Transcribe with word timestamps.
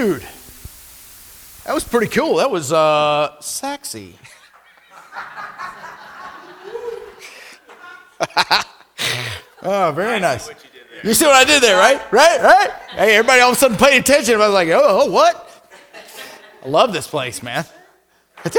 Dude, 0.00 0.24
that 1.66 1.74
was 1.74 1.84
pretty 1.84 2.06
cool. 2.06 2.36
That 2.36 2.50
was 2.50 2.72
uh, 2.72 3.38
sexy. 3.40 4.16
oh, 9.62 9.92
very 9.94 10.18
nice. 10.18 10.48
You 11.04 11.12
see 11.12 11.26
what 11.26 11.34
I 11.34 11.44
did 11.44 11.62
there, 11.62 11.76
right? 11.76 12.00
Right? 12.10 12.40
Right? 12.40 12.70
Hey, 12.92 13.16
everybody 13.16 13.42
all 13.42 13.50
of 13.50 13.58
a 13.58 13.60
sudden 13.60 13.76
paid 13.76 13.98
attention. 13.98 14.36
I 14.36 14.38
was 14.38 14.54
like, 14.54 14.68
oh, 14.68 15.02
oh 15.02 15.10
what? 15.10 15.70
I 16.64 16.68
love 16.70 16.94
this 16.94 17.06
place, 17.06 17.42
man. 17.42 17.66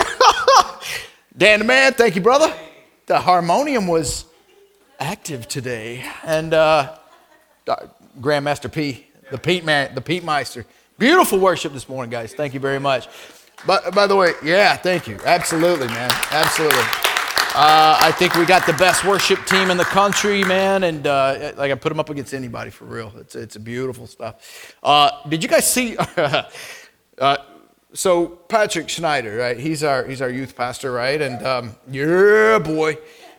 Dan 1.35 1.57
the 1.57 1.65
man, 1.65 1.93
thank 1.93 2.15
you, 2.15 2.21
brother. 2.21 2.53
The 3.07 3.19
harmonium 3.19 3.87
was 3.87 4.25
active 4.99 5.47
today. 5.47 6.05
And 6.23 6.53
uh, 6.53 6.99
Grandmaster 8.19 8.71
P, 8.71 9.07
the 9.31 9.39
Pete 9.39 9.65
man, 9.65 9.95
the 9.95 10.01
Pete 10.01 10.23
Meister. 10.23 10.67
Beautiful 11.01 11.39
worship 11.39 11.73
this 11.73 11.89
morning, 11.89 12.11
guys. 12.11 12.35
Thank 12.35 12.53
you 12.53 12.59
very 12.59 12.79
much. 12.79 13.07
But 13.65 13.95
by 13.95 14.05
the 14.05 14.15
way, 14.15 14.33
yeah, 14.43 14.77
thank 14.77 15.07
you. 15.07 15.17
Absolutely, 15.25 15.87
man. 15.87 16.11
Absolutely. 16.29 16.77
Uh, 16.77 17.97
I 17.99 18.13
think 18.19 18.35
we 18.35 18.45
got 18.45 18.67
the 18.67 18.73
best 18.73 19.03
worship 19.03 19.43
team 19.47 19.71
in 19.71 19.77
the 19.77 19.83
country, 19.83 20.43
man, 20.43 20.83
and 20.83 21.07
uh, 21.07 21.53
like 21.57 21.71
I 21.71 21.73
put 21.73 21.89
them 21.89 21.99
up 21.99 22.11
against 22.11 22.35
anybody 22.35 22.69
for 22.69 22.85
real. 22.85 23.11
It's 23.17 23.33
it's 23.33 23.57
beautiful 23.57 24.05
stuff. 24.05 24.75
Uh, 24.83 25.09
did 25.27 25.41
you 25.41 25.49
guys 25.49 25.67
see? 25.67 25.97
Uh, 27.17 27.37
so 27.93 28.27
Patrick 28.27 28.89
Schneider, 28.89 29.35
right? 29.35 29.59
He's 29.59 29.83
our 29.83 30.05
he's 30.05 30.23
our 30.23 30.29
youth 30.29 30.55
pastor, 30.55 30.91
right? 30.91 31.21
And 31.21 31.45
um, 31.45 31.75
yeah, 31.91 32.57
boy, 32.57 32.93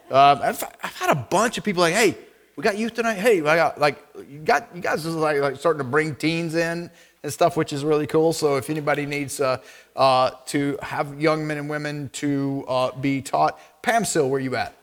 um, 0.09 0.39
I've, 0.41 0.62
I've 0.84 0.95
had 0.95 1.11
a 1.11 1.17
bunch 1.17 1.59
of 1.59 1.65
people 1.65 1.81
like, 1.81 1.95
hey, 1.95 2.17
we 2.55 2.62
got 2.62 2.77
youth 2.77 2.95
tonight. 2.95 3.15
Hey, 3.15 3.41
I 3.41 3.56
got 3.56 3.81
like 3.81 4.05
you 4.29 4.39
got 4.39 4.69
you 4.75 4.81
guys 4.81 5.05
is 5.05 5.17
like, 5.17 5.39
like 5.39 5.56
starting 5.56 5.79
to 5.79 5.89
bring 5.89 6.15
teens 6.15 6.55
in 6.55 6.91
and 7.23 7.33
stuff, 7.33 7.57
which 7.57 7.73
is 7.73 7.85
really 7.85 8.07
cool. 8.07 8.33
So 8.33 8.57
if 8.57 8.69
anybody 8.69 9.07
needs 9.07 9.41
uh, 9.41 9.59
uh, 9.95 10.31
to 10.47 10.79
have 10.83 11.20
young 11.20 11.47
men 11.47 11.59
and 11.59 11.70
women 11.70 12.11
to 12.14 12.64
uh, 12.69 12.92
be 12.92 13.23
taught, 13.23 13.59
Pam 13.83 14.05
Sill, 14.05 14.29
where 14.29 14.41
you 14.41 14.56
at? 14.56 14.75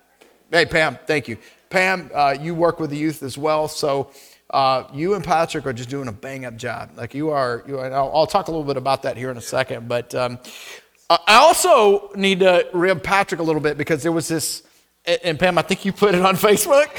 Hey, 0.51 0.65
Pam, 0.65 0.97
thank 1.05 1.27
you. 1.27 1.37
Pam, 1.69 2.09
uh, 2.13 2.35
you 2.39 2.55
work 2.55 2.79
with 2.79 2.89
the 2.89 2.97
youth 2.97 3.21
as 3.21 3.37
well, 3.37 3.67
so 3.67 4.11
uh, 4.49 4.85
you 4.93 5.13
and 5.13 5.23
Patrick 5.23 5.67
are 5.67 5.73
just 5.73 5.89
doing 5.89 6.07
a 6.07 6.11
bang 6.11 6.45
up 6.45 6.55
job. 6.55 6.91
Like 6.95 7.13
you 7.13 7.29
are, 7.29 7.63
you 7.67 7.77
are 7.77 7.93
I'll, 7.93 8.11
I'll, 8.15 8.27
talk 8.27 8.47
a 8.47 8.51
little 8.51 8.65
bit 8.65 8.77
about 8.77 9.03
that 9.03 9.15
here 9.15 9.29
in 9.29 9.37
a 9.37 9.41
second. 9.41 9.87
But 9.87 10.15
um, 10.15 10.39
I 11.09 11.35
also 11.35 12.11
need 12.15 12.39
to 12.39 12.67
rib 12.73 13.03
Patrick 13.03 13.39
a 13.39 13.43
little 13.43 13.61
bit 13.61 13.77
because 13.77 14.01
there 14.01 14.11
was 14.11 14.27
this, 14.27 14.63
and 15.05 15.37
Pam, 15.37 15.59
I 15.59 15.61
think 15.61 15.85
you 15.85 15.93
put 15.93 16.15
it 16.15 16.21
on 16.21 16.35
Facebook. 16.35 16.89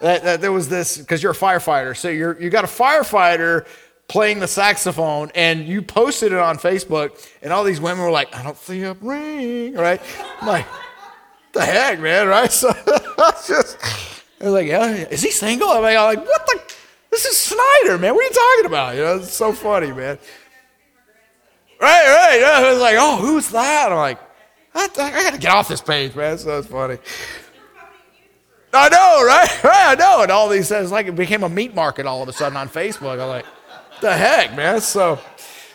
That, 0.00 0.22
that 0.24 0.40
there 0.40 0.52
was 0.52 0.68
this 0.68 0.98
because 0.98 1.22
you're 1.22 1.32
a 1.32 1.34
firefighter, 1.34 1.96
so 1.96 2.08
you're 2.08 2.40
you 2.40 2.50
got 2.50 2.64
a 2.64 2.68
firefighter 2.68 3.66
playing 4.08 4.40
the 4.40 4.48
saxophone, 4.48 5.30
and 5.34 5.66
you 5.66 5.82
posted 5.82 6.32
it 6.32 6.38
on 6.38 6.58
Facebook, 6.58 7.28
and 7.42 7.52
all 7.52 7.64
these 7.64 7.80
women 7.80 8.02
were 8.04 8.10
like, 8.10 8.34
"I 8.34 8.42
don't 8.42 8.56
see 8.56 8.82
a 8.82 8.94
ring," 8.94 9.74
right? 9.74 10.00
I'm 10.40 10.48
like, 10.48 10.66
the 11.52 11.64
heck, 11.64 12.00
man, 12.00 12.28
right? 12.28 12.50
So 12.52 12.72
just 13.46 13.78
I 14.40 14.44
was 14.44 14.52
like, 14.52 14.68
yeah, 14.68 14.86
is 14.86 15.22
he 15.22 15.30
single? 15.30 15.68
I'm 15.68 15.82
like, 15.82 16.18
what 16.18 16.46
the? 16.46 16.74
This 17.10 17.24
is 17.24 17.36
Snyder, 17.36 17.98
man. 17.98 18.14
What 18.14 18.22
are 18.22 18.28
you 18.28 18.30
talking 18.30 18.66
about? 18.66 18.94
You 18.94 19.02
know, 19.02 19.16
it's 19.16 19.32
so 19.32 19.52
funny, 19.52 19.90
man. 19.92 20.18
Right, 21.80 22.06
right. 22.06 22.42
I 22.44 22.70
was 22.70 22.80
like, 22.80 22.96
oh, 22.98 23.16
who's 23.16 23.50
that? 23.50 23.90
I'm 23.90 23.98
like, 23.98 24.20
I, 24.74 24.84
I 24.84 25.22
got 25.22 25.32
to 25.32 25.38
get 25.38 25.50
off 25.50 25.68
this 25.68 25.80
page, 25.80 26.14
man. 26.14 26.38
So 26.38 26.58
it's 26.58 26.68
funny. 26.68 26.98
I 28.72 28.88
know, 28.88 29.24
right? 29.26 29.48
Right, 29.64 29.92
I 29.92 29.94
know. 29.94 30.22
And 30.22 30.30
all 30.30 30.48
these 30.48 30.68
things, 30.68 30.92
like 30.92 31.06
it 31.06 31.16
became 31.16 31.42
a 31.42 31.48
meat 31.48 31.74
market 31.74 32.06
all 32.06 32.22
of 32.22 32.28
a 32.28 32.32
sudden 32.32 32.56
on 32.56 32.68
Facebook. 32.68 33.20
I'm 33.20 33.28
like, 33.28 33.46
the 34.00 34.12
heck, 34.12 34.56
man? 34.56 34.80
So, 34.80 35.18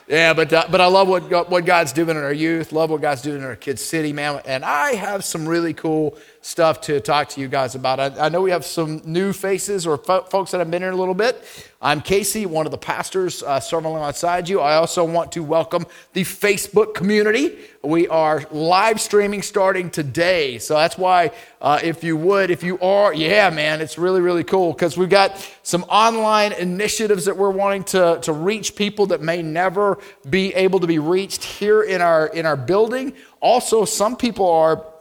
yeah, 0.07 0.33
but 0.33 0.51
uh, 0.51 0.65
but 0.69 0.81
I 0.81 0.87
love 0.87 1.07
what 1.07 1.49
what 1.49 1.65
God's 1.65 1.93
doing 1.93 2.09
in 2.09 2.17
our 2.17 2.33
youth. 2.33 2.71
Love 2.71 2.89
what 2.89 3.01
God's 3.01 3.21
doing 3.21 3.37
in 3.37 3.43
our 3.43 3.55
kids' 3.55 3.83
city, 3.83 4.13
man. 4.13 4.41
And 4.45 4.65
I 4.65 4.93
have 4.93 5.23
some 5.23 5.47
really 5.47 5.73
cool 5.73 6.17
stuff 6.43 6.81
to 6.81 6.99
talk 6.99 7.29
to 7.29 7.39
you 7.39 7.47
guys 7.47 7.73
about. 7.73 7.99
I, 8.01 8.25
I 8.25 8.29
know 8.29 8.41
we 8.41 8.51
have 8.51 8.65
some 8.65 9.01
new 9.05 9.31
faces 9.31 9.87
or 9.87 9.97
fo- 9.97 10.23
folks 10.23 10.51
that 10.51 10.57
have 10.57 10.69
been 10.69 10.81
here 10.81 10.91
a 10.91 10.95
little 10.95 11.13
bit. 11.13 11.41
I'm 11.81 12.01
Casey, 12.01 12.45
one 12.45 12.65
of 12.65 12.71
the 12.73 12.77
pastors 12.77 13.41
uh, 13.43 13.61
serving 13.61 13.89
alongside 13.89 14.49
you. 14.49 14.59
I 14.59 14.75
also 14.75 15.05
want 15.05 15.31
to 15.33 15.43
welcome 15.43 15.85
the 16.11 16.23
Facebook 16.23 16.95
community. 16.95 17.57
We 17.81 18.09
are 18.09 18.43
live 18.51 18.99
streaming 18.99 19.41
starting 19.41 19.89
today. 19.89 20.59
So 20.59 20.75
that's 20.75 20.97
why, 20.97 21.31
uh, 21.61 21.79
if 21.81 22.03
you 22.03 22.17
would, 22.17 22.51
if 22.51 22.61
you 22.61 22.77
are, 22.79 23.13
yeah, 23.13 23.49
man, 23.49 23.79
it's 23.79 23.97
really, 23.97 24.19
really 24.19 24.43
cool 24.43 24.73
because 24.73 24.97
we've 24.97 25.09
got 25.09 25.49
some 25.63 25.83
online 25.83 26.51
initiatives 26.51 27.23
that 27.23 27.37
we're 27.37 27.51
wanting 27.51 27.85
to, 27.85 28.19
to 28.21 28.33
reach 28.33 28.75
people 28.75 29.05
that 29.07 29.21
may 29.21 29.41
never 29.41 29.97
be 30.29 30.53
able 30.55 30.81
to 30.81 30.87
be 30.87 30.99
reached 30.99 31.45
here 31.45 31.83
in 31.83 32.01
our, 32.01 32.27
in 32.27 32.45
our 32.45 32.57
building. 32.57 33.13
Also, 33.39 33.85
some 33.85 34.17
people 34.17 34.49
are 34.49 34.92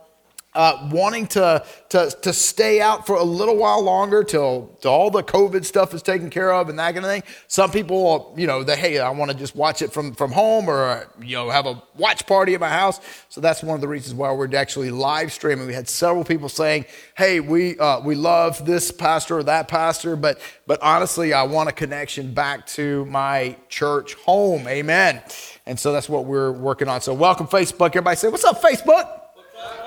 uh, 0.55 0.89
wanting 0.93 1.27
to, 1.27 1.65
to, 1.89 2.11
to 2.21 2.33
stay 2.33 2.81
out 2.81 3.07
for 3.07 3.17
a 3.17 3.23
little 3.23 3.57
while 3.57 3.83
longer 3.83 4.23
till, 4.23 4.77
till 4.83 4.91
all 4.91 5.11
the 5.11 5.23
COVID 5.23 5.65
stuff 5.65 5.95
is 5.95 6.03
taken 6.03 6.29
care 6.29 6.53
of 6.53 6.69
and 6.69 6.79
that 6.79 6.93
kind 6.93 7.05
of 7.05 7.11
thing. 7.11 7.23
Some 7.49 7.71
people, 7.71 8.35
you 8.37 8.47
know, 8.47 8.62
they, 8.62 8.77
hey, 8.77 8.99
I 8.99 9.11
want 9.11 9.31
to 9.31 9.37
just 9.37 9.57
watch 9.57 9.81
it 9.81 9.93
from, 9.93 10.15
from 10.15 10.31
home 10.31 10.69
or, 10.69 11.09
you 11.23 11.37
know, 11.37 11.49
have 11.49 11.67
a 11.67 11.83
watch 11.97 12.27
party 12.27 12.55
at 12.55 12.61
my 12.61 12.69
house. 12.69 13.01
So 13.31 13.41
that's 13.41 13.62
one 13.62 13.77
of 13.77 13.81
the 13.81 13.89
reasons 13.89 14.15
why 14.15 14.31
we're 14.33 14.55
actually 14.55 14.91
live 14.91 15.33
streaming. 15.33 15.67
We 15.67 15.73
had 15.73 15.89
several 15.89 16.25
people 16.25 16.51
saying, 16.51 16.85
hey, 17.17 17.41
we, 17.41 17.79
uh, 17.79 18.01
we 18.01 18.15
love 18.15 18.67
this 18.67 18.91
pastor 18.91 19.39
or 19.39 19.43
that 19.45 19.69
pastor, 19.69 20.17
but, 20.17 20.39
but 20.67 20.83
honestly, 20.83 21.33
I 21.33 21.45
want 21.45 21.71
a 21.71 21.73
connection 21.73 22.35
back 22.35 22.67
to 22.69 23.07
my 23.07 23.57
church 23.71 24.15
home. 24.15 24.69
Amen. 24.69 25.23
And 25.65 25.81
so 25.81 25.93
that's 25.93 26.09
what 26.09 26.27
we're 26.27 26.53
working 26.53 26.89
on. 26.89 27.01
So 27.01 27.15
welcome, 27.15 27.47
Facebook. 27.47 27.87
Everybody 27.87 28.17
say, 28.17 28.29
what's 28.29 28.45
up, 28.45 28.61
Facebook? 28.61 29.22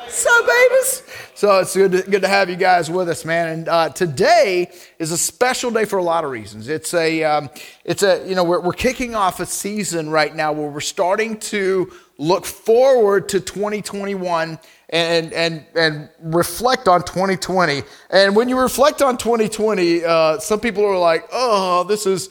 So, 0.08 0.46
babies? 0.46 1.04
So 1.34 1.60
it's 1.60 1.76
good 1.76 1.92
to, 1.92 2.02
good 2.04 2.22
to 2.22 2.28
have 2.30 2.50
you 2.50 2.56
guys 2.56 2.90
with 2.90 3.10
us, 3.10 3.26
man. 3.26 3.50
And 3.50 3.68
uh, 3.68 3.90
today 3.90 4.72
is 5.00 5.12
a 5.12 5.18
special 5.18 5.70
day 5.70 5.84
for 5.84 6.00
a 6.00 6.04
lot 6.04 6.24
of 6.24 6.32
reasons. 6.32 6.70
It's 6.70 6.94
a, 6.94 7.24
um, 7.26 7.50
it's 7.84 8.02
a, 8.04 8.26
you 8.26 8.36
know, 8.36 8.46
we're, 8.46 8.62
we're 8.62 8.72
kicking 8.72 9.16
off 9.16 9.42
a 9.42 9.46
season 9.46 10.10
right 10.10 10.34
now 10.34 10.54
where 10.54 10.70
we're 10.70 10.80
starting 10.80 11.38
to 11.40 11.92
look 12.18 12.46
forward 12.46 13.28
to 13.30 13.42
2021 13.42 14.58
and, 14.90 15.34
and, 15.34 15.66
and 15.76 16.10
reflect 16.22 16.88
on 16.88 17.04
2020. 17.04 17.84
And 18.12 18.34
when 18.34 18.48
you 18.48 18.58
reflect 18.58 19.02
on 19.02 19.18
2020, 19.18 20.06
uh, 20.06 20.40
some 20.40 20.62
people 20.62 20.86
are 20.86 20.98
like, 20.98 21.28
oh, 21.34 21.84
this 21.84 22.06
is, 22.06 22.30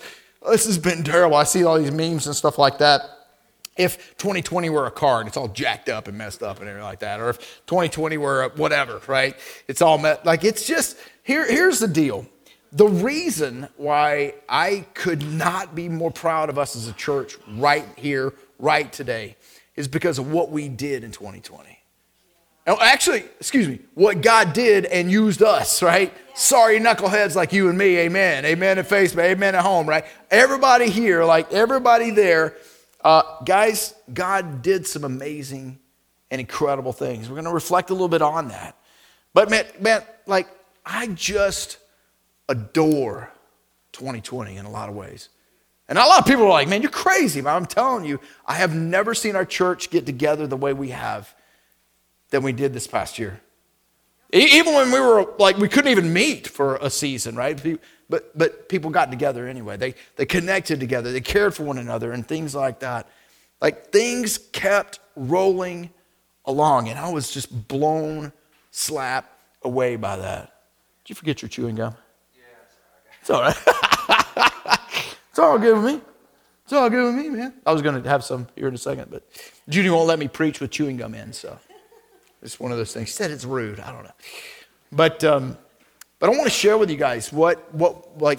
this 0.49 0.65
has 0.65 0.79
been 0.79 1.05
terrible. 1.05 1.37
I 1.37 1.45
see 1.45 1.65
all 1.65 1.79
these 1.79 1.93
memes 1.93 2.27
and 2.27 2.35
stuff 2.35 2.57
like 2.57 2.79
that 2.79 3.14
if 3.77 4.17
2020 4.19 4.71
were 4.71 4.87
a 4.87 4.91
car 4.91 5.21
and 5.21 5.29
it's 5.29 5.37
all 5.37 5.49
jacked 5.49 5.89
up 5.89 6.07
and 6.09 6.17
messed 6.17 6.43
up 6.43 6.61
and 6.61 6.69
everything 6.69 6.87
like 6.87 7.01
that, 7.01 7.21
or 7.21 7.31
if 7.31 7.39
2020 7.67 8.17
were 8.19 8.53
whatever, 8.57 9.01
right? 9.07 9.37
It's 9.69 9.83
all 9.83 9.99
met, 9.99 10.25
like 10.25 10.45
it's 10.45 10.67
just 10.67 10.97
here. 11.23 11.47
Here's 11.47 11.81
the 11.81 11.89
deal: 11.89 12.27
the 12.73 12.87
reason 12.87 13.69
why 13.77 14.35
I 14.49 14.87
could 14.95 15.23
not 15.23 15.75
be 15.75 15.89
more 15.89 16.11
proud 16.11 16.51
of 16.51 16.59
us 16.59 16.77
as 16.77 16.89
a 16.89 16.93
church 16.93 17.37
right 17.49 17.87
here, 17.97 18.33
right 18.59 18.93
today, 18.93 19.37
is 19.77 19.89
because 19.89 20.19
of 20.19 20.31
what 20.31 20.51
we 20.51 20.69
did 20.69 21.03
in 21.03 21.11
2020. 21.11 21.79
actually, 22.67 23.25
excuse 23.41 23.67
me, 23.67 23.81
what 23.95 24.23
God 24.23 24.53
did 24.53 24.87
and 24.87 25.11
used 25.11 25.43
us, 25.43 25.83
right? 25.83 26.13
Sorry, 26.35 26.79
knuckleheads 26.79 27.35
like 27.35 27.53
you 27.53 27.69
and 27.69 27.77
me, 27.77 27.99
amen. 27.99 28.45
Amen 28.45 28.79
at 28.79 28.89
Facebook, 28.89 29.25
amen 29.25 29.55
at 29.55 29.63
home, 29.63 29.89
right? 29.89 30.05
Everybody 30.31 30.91
here, 30.91 31.25
like 31.25 31.53
everybody 31.53 32.11
there 32.11 32.55
uh, 33.05 33.23
guys, 33.45 33.95
God 34.13 34.63
did 34.63 34.87
some 34.87 35.05
amazing 35.05 35.79
and 36.31 36.41
incredible 36.41 36.93
things. 36.93 37.29
We're 37.29 37.37
going 37.37 37.45
to 37.45 37.53
reflect 37.53 37.91
a 37.91 37.93
little 37.93 38.09
bit 38.09 38.23
on 38.23 38.49
that. 38.49 38.77
But 39.35 39.51
man, 39.51 39.67
man, 39.79 40.03
like 40.27 40.49
I 40.85 41.09
just 41.09 41.79
adore 42.49 43.31
2020 43.93 44.57
in 44.57 44.65
a 44.65 44.71
lot 44.71 44.89
of 44.89 44.95
ways. 44.95 45.29
And 45.87 45.99
a 45.99 46.07
lot 46.07 46.21
of 46.21 46.27
people 46.27 46.45
are 46.45 46.51
like, 46.51 46.69
man, 46.69 46.81
you're 46.81 46.91
crazy. 46.91 47.43
But 47.43 47.51
I'm 47.51 47.67
telling 47.67 48.07
you, 48.07 48.21
I 48.47 48.55
have 48.55 48.75
never 48.75 49.15
seen 49.15 49.37
our 49.37 49.45
church 49.45 49.91
get 49.91 50.07
together 50.07 50.47
the 50.47 50.57
way 50.57 50.73
we 50.73 50.91
have 50.91 51.33
than 52.31 52.43
we 52.43 52.53
did 52.53 52.73
this 52.73 52.87
past 52.87 53.19
year. 53.19 53.41
Even 54.35 54.75
when 54.75 54.91
we 54.91 54.99
were 54.99 55.33
like, 55.39 55.59
we 55.59 55.69
couldn't 55.69 55.93
even 55.93 56.13
meet 56.13 56.49
for 56.49 56.75
a 56.77 56.91
season, 56.91 57.37
right? 57.37 57.79
But, 58.11 58.37
but 58.37 58.69
people 58.69 58.91
got 58.91 59.13
together 59.13 59.47
anyway. 59.47 59.77
They, 59.77 59.95
they 60.17 60.27
connected 60.27 60.81
together, 60.81 61.13
they 61.13 61.21
cared 61.21 61.55
for 61.55 61.63
one 61.63 61.79
another, 61.79 62.11
and 62.11 62.27
things 62.27 62.53
like 62.53 62.81
that. 62.81 63.09
Like 63.61 63.93
things 63.93 64.39
kept 64.39 64.99
rolling 65.15 65.91
along, 66.45 66.89
and 66.89 66.99
I 66.99 67.11
was 67.11 67.31
just 67.31 67.69
blown, 67.69 68.33
slap 68.73 69.39
away 69.63 69.95
by 69.95 70.17
that. 70.17 70.53
Did 71.05 71.11
you 71.11 71.15
forget 71.15 71.41
your 71.41 71.49
chewing 71.49 71.77
gum? 71.77 71.95
Yeah, 72.35 72.43
it's 73.21 73.31
all 73.31 73.41
right. 73.41 73.57
it's 75.31 75.39
all 75.39 75.59
good 75.61 75.77
with 75.77 75.95
me. 75.95 76.01
It's 76.65 76.73
all 76.73 76.91
good 76.91 77.05
with 77.05 77.25
me, 77.25 77.31
man. 77.31 77.55
I 77.65 77.73
was 77.73 77.83
going 77.83 78.03
to 78.03 78.09
have 78.09 78.25
some 78.25 78.49
here 78.57 78.67
in 78.67 78.75
a 78.75 78.79
second, 78.79 79.13
but 79.13 79.23
Judy 79.69 79.91
won't 79.91 80.09
let 80.09 80.19
me 80.19 80.27
preach 80.27 80.61
with 80.61 80.73
chewing 80.73 80.97
gum 80.97 81.15
in, 81.15 81.33
so 81.33 81.57
it's 82.45 82.61
one 82.61 82.71
of 82.71 82.79
those 82.79 82.93
things. 82.93 83.09
He 83.09 83.13
said 83.13 83.31
it's 83.31 83.45
rude. 83.45 83.81
I 83.81 83.91
don't 83.91 84.05
know. 84.05 84.13
But 84.93 85.25
um, 85.25 85.59
but 86.25 86.31
I 86.33 86.39
want 86.39 86.45
to 86.45 86.51
share 86.51 86.79
with 86.79 86.91
you 86.91 86.97
guys 86.97 87.33
what, 87.33 87.75
what, 87.75 88.19
like, 88.19 88.39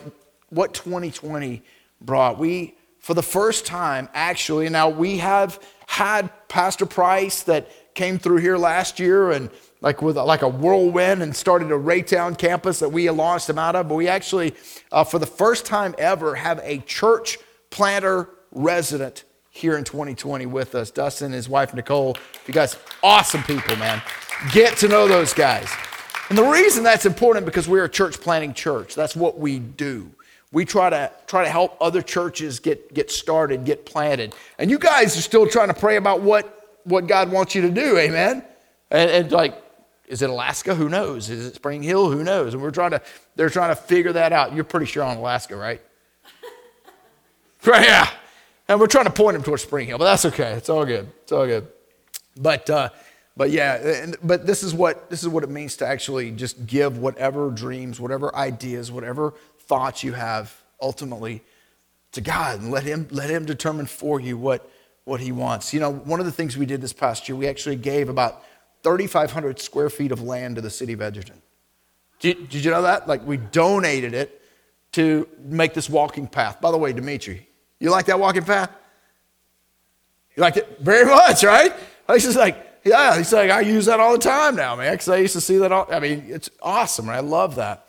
what 0.49 0.73
2020 0.73 1.61
brought. 2.01 2.39
We 2.39 2.73
for 2.99 3.13
the 3.13 3.21
first 3.21 3.67
time, 3.67 4.09
actually. 4.15 4.67
Now, 4.69 4.89
we 4.89 5.19
have 5.19 5.61
had 5.85 6.31
Pastor 6.47 6.87
Price 6.87 7.43
that 7.43 7.69
came 7.93 8.17
through 8.17 8.37
here 8.37 8.57
last 8.57 8.99
year 8.99 9.29
and 9.29 9.51
like 9.81 10.01
with 10.01 10.17
like 10.17 10.41
a 10.41 10.47
whirlwind 10.47 11.21
and 11.21 11.35
started 11.35 11.71
a 11.71 11.75
Raytown 11.75 12.35
campus 12.35 12.79
that 12.79 12.89
we 12.89 13.07
launched 13.11 13.47
him 13.47 13.59
out 13.59 13.75
of. 13.75 13.87
But 13.87 13.93
we 13.93 14.07
actually, 14.07 14.55
uh, 14.91 15.03
for 15.03 15.19
the 15.19 15.27
first 15.27 15.67
time 15.67 15.93
ever, 15.99 16.33
have 16.33 16.59
a 16.63 16.79
church 16.79 17.37
planter 17.69 18.29
resident 18.51 19.25
here 19.55 19.77
in 19.77 19.83
2020 19.83 20.45
with 20.45 20.75
us. 20.75 20.91
Dustin 20.91 21.31
his 21.31 21.47
wife 21.47 21.73
Nicole. 21.73 22.17
You 22.47 22.53
guys, 22.53 22.77
awesome 23.01 23.43
people, 23.43 23.75
man. 23.77 24.01
Get 24.51 24.77
to 24.77 24.87
know 24.87 25.07
those 25.07 25.33
guys. 25.33 25.71
And 26.29 26.37
the 26.37 26.43
reason 26.43 26.83
that's 26.83 27.05
important 27.05 27.45
because 27.45 27.67
we're 27.67 27.85
a 27.85 27.89
church 27.89 28.19
planting 28.19 28.53
church. 28.53 28.95
That's 28.95 29.15
what 29.15 29.39
we 29.39 29.59
do 29.59 30.11
we 30.55 30.63
try 30.63 30.89
to 30.89 31.11
try 31.27 31.43
to 31.43 31.49
help 31.49 31.75
other 31.81 32.01
churches 32.01 32.61
get 32.61 32.93
get 32.93 33.11
started, 33.11 33.65
get 33.65 33.85
planted. 33.85 34.33
And 34.57 34.71
you 34.71 34.79
guys 34.79 35.17
are 35.17 35.21
still 35.21 35.45
trying 35.45 35.67
to 35.67 35.73
pray 35.73 35.97
about 35.97 36.21
what 36.21 36.79
what 36.85 37.07
God 37.07 37.29
wants 37.29 37.55
you 37.55 37.61
to 37.63 37.69
do, 37.69 37.97
amen. 37.97 38.41
And, 38.89 39.11
and 39.11 39.31
like, 39.33 39.61
is 40.07 40.21
it 40.21 40.29
Alaska? 40.29 40.73
Who 40.73 40.87
knows? 40.87 41.29
Is 41.29 41.45
it 41.45 41.55
Spring 41.55 41.83
Hill? 41.83 42.09
Who 42.09 42.23
knows? 42.23 42.53
And 42.53 42.63
we're 42.63 42.71
trying 42.71 42.91
to 42.91 43.01
they're 43.35 43.49
trying 43.49 43.71
to 43.71 43.75
figure 43.75 44.13
that 44.13 44.31
out. 44.31 44.55
You're 44.55 44.63
pretty 44.63 44.85
sure 44.85 45.03
on 45.03 45.17
Alaska, 45.17 45.57
right? 45.57 45.81
right, 47.65 47.85
yeah. 47.85 48.09
And 48.67 48.79
we're 48.79 48.87
trying 48.87 49.05
to 49.05 49.11
point 49.11 49.35
them 49.35 49.43
towards 49.43 49.63
Spring 49.63 49.87
Hill, 49.87 49.97
but 49.97 50.05
that's 50.05 50.25
okay. 50.25 50.53
It's 50.53 50.69
all 50.69 50.85
good. 50.85 51.07
It's 51.23 51.31
all 51.31 51.45
good. 51.45 51.67
But 52.35 52.69
uh, 52.69 52.89
but 53.37 53.51
yeah, 53.51 54.13
but 54.23 54.45
this 54.45 54.63
is 54.63 54.73
what 54.73 55.09
this 55.09 55.21
is 55.21 55.29
what 55.29 55.43
it 55.43 55.49
means 55.49 55.77
to 55.77 55.87
actually 55.87 56.31
just 56.31 56.65
give 56.65 56.97
whatever 56.97 57.51
dreams, 57.51 57.99
whatever 57.99 58.35
ideas, 58.35 58.91
whatever 58.91 59.33
thoughts 59.59 60.03
you 60.03 60.13
have 60.13 60.55
ultimately 60.81 61.41
to 62.15 62.21
God 62.21 62.61
and 62.61 62.71
let 62.71 62.83
Him, 62.83 63.07
let 63.11 63.29
him 63.29 63.45
determine 63.45 63.85
for 63.85 64.19
you 64.19 64.37
what, 64.37 64.69
what 65.03 65.19
He 65.19 65.31
wants. 65.31 65.73
You 65.73 65.79
know, 65.79 65.91
one 65.91 66.19
of 66.19 66.25
the 66.25 66.31
things 66.31 66.57
we 66.57 66.65
did 66.65 66.81
this 66.81 66.93
past 66.93 67.29
year, 67.29 67.35
we 67.35 67.47
actually 67.47 67.75
gave 67.75 68.09
about 68.09 68.43
3,500 68.83 69.59
square 69.59 69.89
feet 69.89 70.11
of 70.11 70.21
land 70.21 70.55
to 70.55 70.61
the 70.61 70.69
city 70.69 70.93
of 70.93 71.01
Edgerton. 71.01 71.41
Did, 72.19 72.49
did 72.49 72.63
you 72.65 72.71
know 72.71 72.81
that? 72.83 73.07
Like, 73.07 73.25
we 73.25 73.37
donated 73.37 74.13
it 74.13 74.41
to 74.93 75.27
make 75.39 75.73
this 75.73 75.89
walking 75.89 76.27
path. 76.27 76.61
By 76.61 76.71
the 76.71 76.77
way, 76.77 76.93
Dimitri, 76.93 77.47
you 77.85 77.91
like 77.91 78.07
that 78.07 78.19
walking 78.19 78.43
path? 78.43 78.71
You 80.35 80.41
like 80.41 80.57
it 80.57 80.79
very 80.79 81.05
much, 81.09 81.43
right? 81.43 81.71
He's 82.11 82.23
just 82.23 82.37
like, 82.37 82.57
yeah, 82.83 83.15
he's 83.15 83.31
like, 83.31 83.51
I 83.51 83.61
use 83.61 83.85
that 83.85 83.99
all 83.99 84.13
the 84.13 84.19
time 84.19 84.55
now, 84.55 84.75
man, 84.75 84.93
because 84.93 85.07
I 85.07 85.17
used 85.17 85.33
to 85.33 85.41
see 85.41 85.57
that 85.57 85.71
all. 85.71 85.87
I 85.91 85.99
mean, 85.99 86.25
it's 86.27 86.49
awesome, 86.61 87.07
right? 87.07 87.17
I 87.17 87.21
love 87.21 87.55
that. 87.55 87.85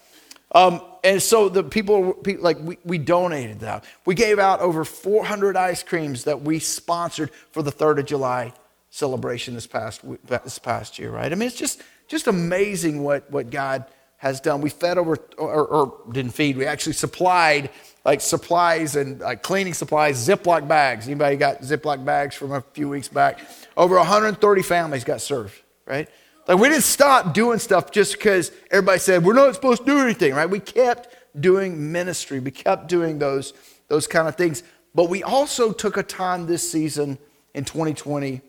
Um, 0.53 0.83
and 1.03 1.23
so 1.23 1.49
the 1.49 1.63
people, 1.63 2.23
like 2.39 2.59
we, 2.61 2.79
we 2.85 2.99
donated 2.99 3.61
that. 3.61 3.85
We 4.05 4.15
gave 4.15 4.39
out 4.39 4.61
over 4.61 4.85
400 4.85 5.57
ice 5.57 5.83
creams 5.83 6.25
that 6.25 6.43
we 6.43 6.59
sponsored 6.59 7.31
for 7.51 7.63
the 7.63 7.73
3rd 7.73 8.01
of 8.01 8.07
July 8.07 8.53
celebration 8.91 9.55
this 9.55 9.67
past, 9.67 10.03
this 10.27 10.59
past 10.59 10.99
year, 10.99 11.11
right? 11.11 11.31
I 11.31 11.35
mean, 11.35 11.47
it's 11.47 11.57
just, 11.57 11.83
just 12.07 12.27
amazing 12.27 13.03
what, 13.03 13.31
what 13.31 13.51
God 13.51 13.87
has 14.19 14.41
done. 14.41 14.61
We 14.61 14.71
fed 14.71 14.99
over, 14.99 15.17
or, 15.39 15.67
or 15.67 16.13
didn't 16.13 16.33
feed, 16.33 16.57
we 16.57 16.67
actually 16.67 16.95
supplied 16.95 17.71
like 18.07 18.21
supplies 18.21 18.95
and 18.95 19.21
like 19.21 19.43
cleaning 19.43 19.75
supplies, 19.75 20.27
Ziploc 20.27 20.69
bags. 20.69 21.07
Anybody 21.09 21.37
got 21.37 21.63
Ziploc 21.63 22.05
bags 22.05 22.37
from 22.37 22.53
a 22.53 22.61
few 22.73 22.89
weeks 22.89 23.09
back? 23.09 23.41
Over 23.77 23.97
130 23.97 24.63
families 24.63 25.03
got 25.03 25.21
served, 25.21 25.61
right? 25.87 26.09
Like 26.47 26.59
we 26.59 26.69
didn't 26.69 26.85
stop 26.85 27.35
doing 27.35 27.59
stuff 27.59 27.91
just 27.91 28.13
because 28.13 28.53
everybody 28.71 29.01
said 29.01 29.25
we're 29.25 29.35
not 29.35 29.53
supposed 29.57 29.85
to 29.85 29.87
do 29.87 29.99
anything, 29.99 30.35
right? 30.35 30.49
We 30.49 30.61
kept 30.61 31.17
doing 31.41 31.91
ministry. 31.91 32.39
We 32.39 32.53
kept 32.53 32.87
doing 32.87 33.19
those, 33.19 33.53
those 33.89 34.07
kind 34.07 34.29
of 34.29 34.37
things. 34.37 34.63
But 34.95 35.11
we 35.11 35.25
also 35.25 35.73
took 35.73 35.97
a 35.97 36.05
time 36.05 36.47
this 36.47 36.71
season 36.71 37.19
in 37.55 37.65
2020 37.65 38.41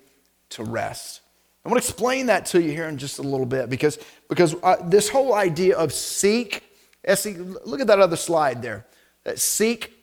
to 0.50 0.64
rest. 0.64 1.22
I 1.68 1.70
want 1.70 1.84
to 1.84 1.90
explain 1.90 2.28
that 2.28 2.46
to 2.46 2.62
you 2.62 2.72
here 2.72 2.88
in 2.88 2.98
just 2.98 3.20
a 3.20 3.22
little 3.22 3.46
bit 3.46 3.70
because, 3.70 4.00
because 4.30 4.56
uh, 4.64 4.78
this 4.86 5.10
whole 5.10 5.34
idea 5.34 5.76
of 5.76 5.92
seek, 5.92 6.64
look 7.06 7.82
at 7.82 7.88
that 7.88 8.00
other 8.00 8.16
slide 8.16 8.62
there. 8.62 8.86
That 9.26 9.38
seek 9.38 9.94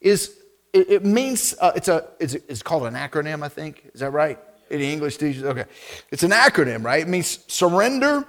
is, 0.00 0.38
it, 0.72 0.88
it 0.88 1.04
means, 1.04 1.56
uh, 1.60 1.72
it's, 1.74 1.88
a, 1.88 2.06
it's, 2.20 2.34
it's 2.34 2.62
called 2.62 2.84
an 2.84 2.94
acronym, 2.94 3.42
I 3.42 3.48
think. 3.48 3.90
Is 3.92 3.98
that 4.02 4.12
right? 4.12 4.38
Any 4.70 4.92
English 4.92 5.16
teachers? 5.16 5.42
Okay. 5.42 5.64
It's 6.12 6.22
an 6.22 6.30
acronym, 6.30 6.84
right? 6.84 7.02
It 7.02 7.08
means 7.08 7.40
surrender, 7.48 8.24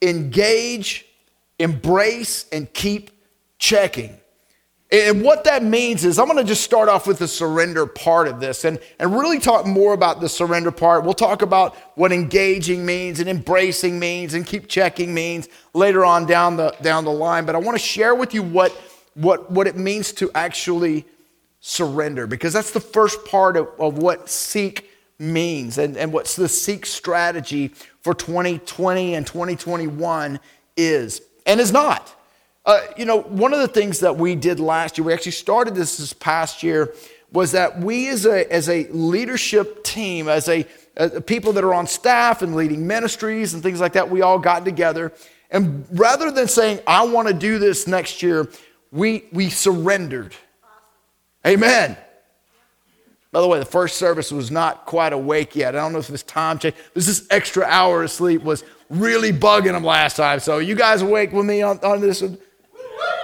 engage, 0.00 1.04
embrace, 1.58 2.46
and 2.50 2.72
keep 2.72 3.10
checking. 3.58 4.18
And 4.92 5.22
what 5.22 5.44
that 5.44 5.64
means 5.64 6.04
is, 6.04 6.18
I'm 6.18 6.26
going 6.26 6.36
to 6.36 6.44
just 6.44 6.62
start 6.62 6.90
off 6.90 7.06
with 7.06 7.18
the 7.18 7.26
surrender 7.26 7.86
part 7.86 8.28
of 8.28 8.40
this 8.40 8.66
and, 8.66 8.78
and 8.98 9.16
really 9.18 9.38
talk 9.38 9.66
more 9.66 9.94
about 9.94 10.20
the 10.20 10.28
surrender 10.28 10.70
part. 10.70 11.02
We'll 11.02 11.14
talk 11.14 11.40
about 11.40 11.74
what 11.96 12.12
engaging 12.12 12.84
means 12.84 13.18
and 13.18 13.26
embracing 13.26 13.98
means 13.98 14.34
and 14.34 14.46
keep 14.46 14.68
checking 14.68 15.14
means 15.14 15.48
later 15.72 16.04
on 16.04 16.26
down 16.26 16.58
the, 16.58 16.76
down 16.82 17.06
the 17.06 17.10
line. 17.10 17.46
But 17.46 17.54
I 17.54 17.58
want 17.58 17.74
to 17.74 17.82
share 17.82 18.14
with 18.14 18.34
you 18.34 18.42
what, 18.42 18.70
what, 19.14 19.50
what 19.50 19.66
it 19.66 19.78
means 19.78 20.12
to 20.12 20.30
actually 20.34 21.06
surrender 21.60 22.26
because 22.26 22.52
that's 22.52 22.72
the 22.72 22.80
first 22.80 23.24
part 23.24 23.56
of, 23.56 23.68
of 23.78 23.96
what 23.96 24.28
seek 24.28 24.90
means 25.18 25.78
and, 25.78 25.96
and 25.96 26.12
what 26.12 26.26
the 26.26 26.48
Seek 26.48 26.84
strategy 26.84 27.68
for 28.02 28.12
2020 28.12 29.14
and 29.14 29.26
2021 29.26 30.38
is 30.76 31.22
and 31.46 31.60
is 31.60 31.72
not. 31.72 32.14
Uh, 32.64 32.80
you 32.96 33.04
know, 33.04 33.22
one 33.22 33.52
of 33.52 33.60
the 33.60 33.68
things 33.68 34.00
that 34.00 34.16
we 34.16 34.34
did 34.34 34.60
last 34.60 34.96
year, 34.96 35.04
we 35.04 35.12
actually 35.12 35.32
started 35.32 35.74
this 35.74 35.96
this 35.96 36.12
past 36.12 36.62
year, 36.62 36.94
was 37.32 37.52
that 37.52 37.80
we 37.80 38.08
as 38.08 38.26
a, 38.26 38.50
as 38.52 38.68
a 38.68 38.86
leadership 38.88 39.82
team, 39.82 40.28
as 40.28 40.48
a 40.48 40.66
as 40.96 41.22
people 41.26 41.52
that 41.54 41.64
are 41.64 41.74
on 41.74 41.86
staff 41.86 42.42
and 42.42 42.54
leading 42.54 42.86
ministries 42.86 43.54
and 43.54 43.62
things 43.62 43.80
like 43.80 43.94
that, 43.94 44.10
we 44.10 44.20
all 44.20 44.38
got 44.38 44.64
together. 44.64 45.12
And 45.50 45.86
rather 45.90 46.30
than 46.30 46.48
saying, 46.48 46.80
I 46.86 47.06
want 47.06 47.28
to 47.28 47.34
do 47.34 47.58
this 47.58 47.86
next 47.86 48.22
year, 48.22 48.48
we, 48.90 49.24
we 49.32 49.48
surrendered. 49.48 50.34
Amen. 51.46 51.96
By 53.32 53.40
the 53.40 53.48
way, 53.48 53.58
the 53.58 53.64
first 53.64 53.96
service 53.96 54.30
was 54.30 54.50
not 54.50 54.84
quite 54.84 55.14
awake 55.14 55.56
yet. 55.56 55.74
I 55.74 55.78
don't 55.80 55.94
know 55.94 55.98
if 55.98 56.08
this 56.08 56.22
time 56.22 56.58
change. 56.58 56.74
This 56.92 57.08
is 57.08 57.26
extra 57.30 57.64
hour 57.64 58.02
of 58.02 58.10
sleep 58.10 58.42
was 58.42 58.64
really 58.90 59.32
bugging 59.32 59.72
them 59.72 59.84
last 59.84 60.16
time. 60.16 60.40
So 60.40 60.58
you 60.58 60.74
guys 60.74 61.00
awake 61.00 61.32
with 61.32 61.46
me 61.46 61.62
on, 61.62 61.78
on 61.78 62.02
this 62.02 62.20
one? 62.20 62.36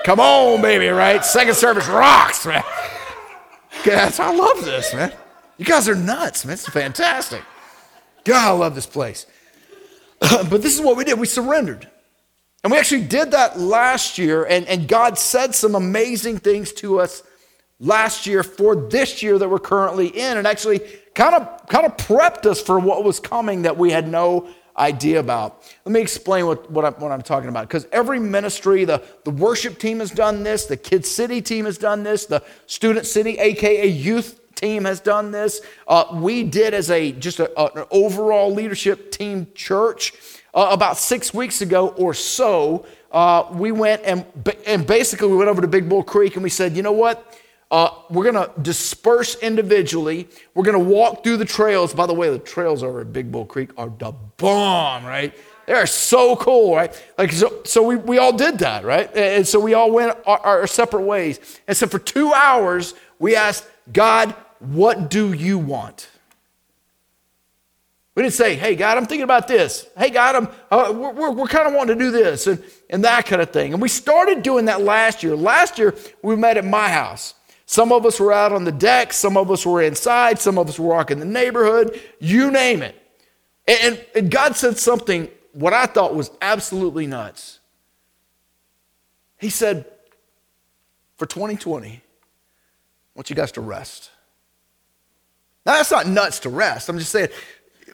Come 0.08 0.20
on, 0.20 0.62
baby, 0.62 0.88
right? 0.88 1.22
Second 1.22 1.54
service 1.54 1.86
rocks, 1.86 2.46
man. 2.46 2.64
Guys, 3.84 4.18
I 4.18 4.34
love 4.34 4.64
this, 4.64 4.94
man. 4.94 5.12
You 5.58 5.66
guys 5.66 5.86
are 5.86 5.94
nuts, 5.94 6.46
man. 6.46 6.54
It's 6.54 6.66
fantastic. 6.66 7.42
God, 8.24 8.48
I 8.48 8.50
love 8.52 8.74
this 8.74 8.86
place. 8.86 9.26
but 10.18 10.62
this 10.62 10.74
is 10.74 10.80
what 10.80 10.96
we 10.96 11.04
did. 11.04 11.18
We 11.18 11.26
surrendered. 11.26 11.90
And 12.64 12.72
we 12.72 12.78
actually 12.78 13.02
did 13.02 13.32
that 13.32 13.60
last 13.60 14.16
year, 14.16 14.44
and, 14.46 14.66
and 14.66 14.88
God 14.88 15.18
said 15.18 15.54
some 15.54 15.74
amazing 15.74 16.38
things 16.38 16.72
to 16.72 17.00
us 17.00 17.22
last 17.78 18.26
year 18.26 18.42
for 18.42 18.76
this 18.76 19.22
year 19.22 19.38
that 19.38 19.50
we're 19.50 19.58
currently 19.58 20.06
in 20.06 20.38
and 20.38 20.46
actually 20.46 20.80
kind 21.14 21.34
of 21.34 21.68
kind 21.68 21.84
of 21.84 21.98
prepped 21.98 22.46
us 22.46 22.62
for 22.62 22.78
what 22.78 23.04
was 23.04 23.20
coming 23.20 23.60
that 23.60 23.76
we 23.76 23.90
had 23.90 24.08
no 24.08 24.48
idea 24.78 25.20
about. 25.20 25.62
Let 25.84 25.92
me 25.92 26.00
explain 26.00 26.46
what, 26.46 26.70
what, 26.70 26.84
I'm, 26.84 26.94
what 26.94 27.12
I'm 27.12 27.22
talking 27.22 27.48
about. 27.48 27.68
Because 27.68 27.86
every 27.92 28.20
ministry, 28.20 28.84
the, 28.84 29.02
the 29.24 29.30
worship 29.30 29.78
team 29.78 30.00
has 30.00 30.10
done 30.10 30.42
this, 30.42 30.66
the 30.66 30.76
Kids 30.76 31.10
City 31.10 31.42
team 31.42 31.64
has 31.64 31.78
done 31.78 32.02
this, 32.02 32.26
the 32.26 32.42
Student 32.66 33.06
City, 33.06 33.38
aka 33.38 33.86
youth 33.86 34.40
team, 34.54 34.84
has 34.84 35.00
done 35.00 35.30
this. 35.30 35.60
Uh, 35.86 36.04
we 36.14 36.44
did 36.44 36.74
as 36.74 36.90
a 36.90 37.12
just 37.12 37.40
a, 37.40 37.60
a, 37.60 37.80
an 37.80 37.86
overall 37.90 38.52
leadership 38.52 39.10
team 39.10 39.46
church 39.54 40.12
uh, 40.54 40.68
about 40.70 40.96
six 40.96 41.32
weeks 41.32 41.60
ago 41.60 41.88
or 41.88 42.14
so. 42.14 42.86
Uh, 43.10 43.48
we 43.52 43.72
went 43.72 44.02
and, 44.04 44.24
and 44.66 44.86
basically 44.86 45.28
we 45.28 45.36
went 45.36 45.48
over 45.48 45.62
to 45.62 45.68
Big 45.68 45.88
Bull 45.88 46.02
Creek 46.02 46.34
and 46.34 46.42
we 46.42 46.50
said, 46.50 46.76
you 46.76 46.82
know 46.82 46.92
what? 46.92 47.27
Uh, 47.70 47.90
we're 48.08 48.30
going 48.30 48.34
to 48.34 48.50
disperse 48.62 49.34
individually. 49.36 50.26
We're 50.54 50.64
going 50.64 50.78
to 50.78 50.90
walk 50.90 51.22
through 51.22 51.36
the 51.36 51.44
trails. 51.44 51.92
By 51.92 52.06
the 52.06 52.14
way, 52.14 52.30
the 52.30 52.38
trails 52.38 52.82
over 52.82 53.02
at 53.02 53.12
Big 53.12 53.30
Bull 53.30 53.44
Creek 53.44 53.70
are 53.76 53.92
the 53.98 54.12
bomb, 54.38 55.04
right? 55.04 55.34
They 55.66 55.74
are 55.74 55.86
so 55.86 56.34
cool, 56.36 56.74
right? 56.74 57.04
Like 57.18 57.30
so, 57.30 57.60
so 57.64 57.82
we, 57.82 57.96
we 57.96 58.16
all 58.16 58.32
did 58.32 58.60
that, 58.60 58.84
right? 58.84 59.14
And 59.14 59.46
so 59.46 59.60
we 59.60 59.74
all 59.74 59.90
went 59.90 60.16
our, 60.24 60.38
our 60.38 60.66
separate 60.66 61.02
ways. 61.02 61.60
And 61.68 61.76
so 61.76 61.86
for 61.86 61.98
two 61.98 62.32
hours, 62.32 62.94
we 63.18 63.36
asked 63.36 63.66
God, 63.92 64.34
what 64.60 65.10
do 65.10 65.34
you 65.34 65.58
want? 65.58 66.08
We 68.14 68.22
didn't 68.22 68.34
say, 68.34 68.56
hey, 68.56 68.76
God, 68.76 68.96
I'm 68.96 69.04
thinking 69.04 69.24
about 69.24 69.46
this. 69.46 69.86
Hey, 69.96 70.08
God, 70.08 70.36
I'm, 70.36 70.48
uh, 70.70 70.92
we're, 70.92 71.12
we're, 71.12 71.30
we're 71.32 71.46
kind 71.46 71.68
of 71.68 71.74
wanting 71.74 71.98
to 71.98 72.04
do 72.04 72.10
this 72.10 72.46
and, 72.46 72.64
and 72.88 73.04
that 73.04 73.26
kind 73.26 73.42
of 73.42 73.50
thing. 73.50 73.74
And 73.74 73.82
we 73.82 73.88
started 73.88 74.42
doing 74.42 74.64
that 74.64 74.80
last 74.80 75.22
year. 75.22 75.36
Last 75.36 75.78
year, 75.78 75.94
we 76.22 76.34
met 76.34 76.56
at 76.56 76.64
my 76.64 76.88
house. 76.88 77.34
Some 77.70 77.92
of 77.92 78.06
us 78.06 78.18
were 78.18 78.32
out 78.32 78.52
on 78.52 78.64
the 78.64 78.72
deck, 78.72 79.12
some 79.12 79.36
of 79.36 79.50
us 79.50 79.66
were 79.66 79.82
inside, 79.82 80.38
some 80.38 80.56
of 80.56 80.70
us 80.70 80.78
were 80.78 80.88
walking 80.88 81.18
the 81.18 81.26
neighborhood, 81.26 82.00
you 82.18 82.50
name 82.50 82.80
it. 82.80 82.96
And, 83.66 84.02
and 84.14 84.30
God 84.30 84.56
said 84.56 84.78
something, 84.78 85.28
what 85.52 85.74
I 85.74 85.84
thought 85.84 86.14
was 86.14 86.30
absolutely 86.40 87.06
nuts. 87.06 87.60
He 89.36 89.50
said, 89.50 89.84
for 91.18 91.26
2020, 91.26 91.90
I 91.90 92.00
want 93.14 93.28
you 93.28 93.36
guys 93.36 93.52
to 93.52 93.60
rest. 93.60 94.12
Now, 95.66 95.74
that's 95.74 95.90
not 95.90 96.06
nuts 96.06 96.38
to 96.40 96.48
rest. 96.48 96.88
I'm 96.88 96.98
just 96.98 97.12
saying, 97.12 97.28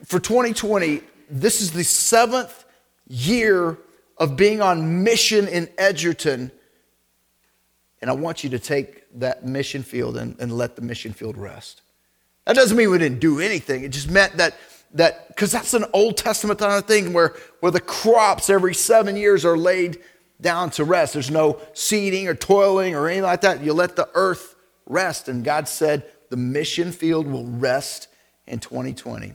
for 0.05 0.21
2020, 0.21 1.01
this 1.29 1.59
is 1.59 1.71
the 1.71 1.83
seventh 1.83 2.63
year 3.09 3.77
of 4.17 4.37
being 4.37 4.61
on 4.61 5.03
mission 5.03 5.49
in 5.49 5.67
Edgerton. 5.77 6.49
And 8.01 8.09
I 8.09 8.13
want 8.13 8.43
you 8.43 8.49
to 8.51 8.59
take 8.59 9.03
that 9.19 9.45
mission 9.45 9.83
field 9.83 10.17
and, 10.17 10.35
and 10.39 10.51
let 10.51 10.75
the 10.75 10.81
mission 10.81 11.13
field 11.13 11.37
rest. 11.37 11.81
That 12.45 12.55
doesn't 12.55 12.77
mean 12.77 12.91
we 12.91 12.97
didn't 12.97 13.19
do 13.19 13.39
anything. 13.39 13.83
It 13.83 13.89
just 13.89 14.09
meant 14.09 14.37
that 14.37 14.55
that 14.95 15.27
because 15.27 15.51
that's 15.51 15.73
an 15.73 15.85
Old 15.93 16.17
Testament 16.17 16.59
kind 16.59 16.73
of 16.73 16.85
thing 16.85 17.13
where, 17.13 17.35
where 17.59 17.71
the 17.71 17.81
crops 17.81 18.49
every 18.49 18.73
seven 18.73 19.15
years 19.15 19.45
are 19.45 19.57
laid 19.57 19.99
down 20.41 20.69
to 20.71 20.83
rest. 20.83 21.13
There's 21.13 21.31
no 21.31 21.59
seeding 21.73 22.27
or 22.27 22.33
toiling 22.33 22.95
or 22.95 23.07
anything 23.07 23.23
like 23.23 23.41
that. 23.41 23.61
You 23.61 23.73
let 23.73 23.95
the 23.95 24.09
earth 24.13 24.55
rest. 24.85 25.27
And 25.27 25.43
God 25.43 25.67
said 25.67 26.05
the 26.29 26.37
mission 26.37 26.91
field 26.91 27.27
will 27.27 27.45
rest 27.45 28.07
in 28.47 28.59
2020. 28.59 29.33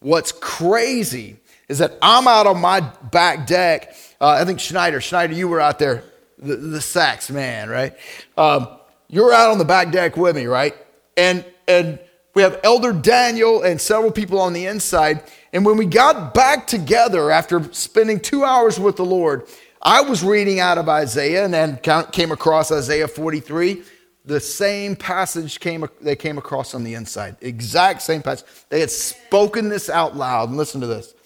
What's 0.00 0.32
crazy 0.32 1.36
is 1.68 1.78
that 1.78 1.96
I'm 2.02 2.28
out 2.28 2.46
on 2.46 2.60
my 2.60 2.80
back 2.80 3.46
deck. 3.46 3.94
Uh, 4.20 4.28
I 4.28 4.44
think 4.44 4.60
Schneider, 4.60 5.00
Schneider, 5.00 5.34
you 5.34 5.48
were 5.48 5.60
out 5.60 5.78
there, 5.78 6.04
the, 6.44 6.56
the 6.56 6.80
sax 6.80 7.30
man, 7.30 7.68
right? 7.68 7.94
Um, 8.36 8.68
you're 9.08 9.32
out 9.32 9.50
on 9.50 9.58
the 9.58 9.64
back 9.64 9.90
deck 9.90 10.16
with 10.16 10.36
me, 10.36 10.46
right? 10.46 10.74
And 11.16 11.44
and 11.66 11.98
we 12.34 12.42
have 12.42 12.60
Elder 12.64 12.92
Daniel 12.92 13.62
and 13.62 13.80
several 13.80 14.10
people 14.10 14.40
on 14.40 14.52
the 14.52 14.66
inside. 14.66 15.22
And 15.52 15.64
when 15.64 15.76
we 15.76 15.86
got 15.86 16.34
back 16.34 16.66
together 16.66 17.30
after 17.30 17.72
spending 17.72 18.18
two 18.18 18.44
hours 18.44 18.78
with 18.78 18.96
the 18.96 19.04
Lord, 19.04 19.46
I 19.80 20.00
was 20.00 20.24
reading 20.24 20.58
out 20.58 20.76
of 20.76 20.88
Isaiah 20.88 21.44
and 21.44 21.54
then 21.54 21.78
came 22.10 22.32
across 22.32 22.72
Isaiah 22.72 23.06
43. 23.06 23.82
The 24.24 24.40
same 24.40 24.96
passage 24.96 25.60
came, 25.60 25.86
they 26.00 26.16
came 26.16 26.38
across 26.38 26.74
on 26.74 26.82
the 26.82 26.94
inside. 26.94 27.36
Exact 27.40 28.02
same 28.02 28.22
passage. 28.22 28.46
They 28.70 28.80
had 28.80 28.90
spoken 28.90 29.68
this 29.68 29.88
out 29.88 30.16
loud. 30.16 30.48
And 30.48 30.56
listen 30.56 30.80
to 30.80 30.86
this. 30.86 31.10
It 31.10 31.16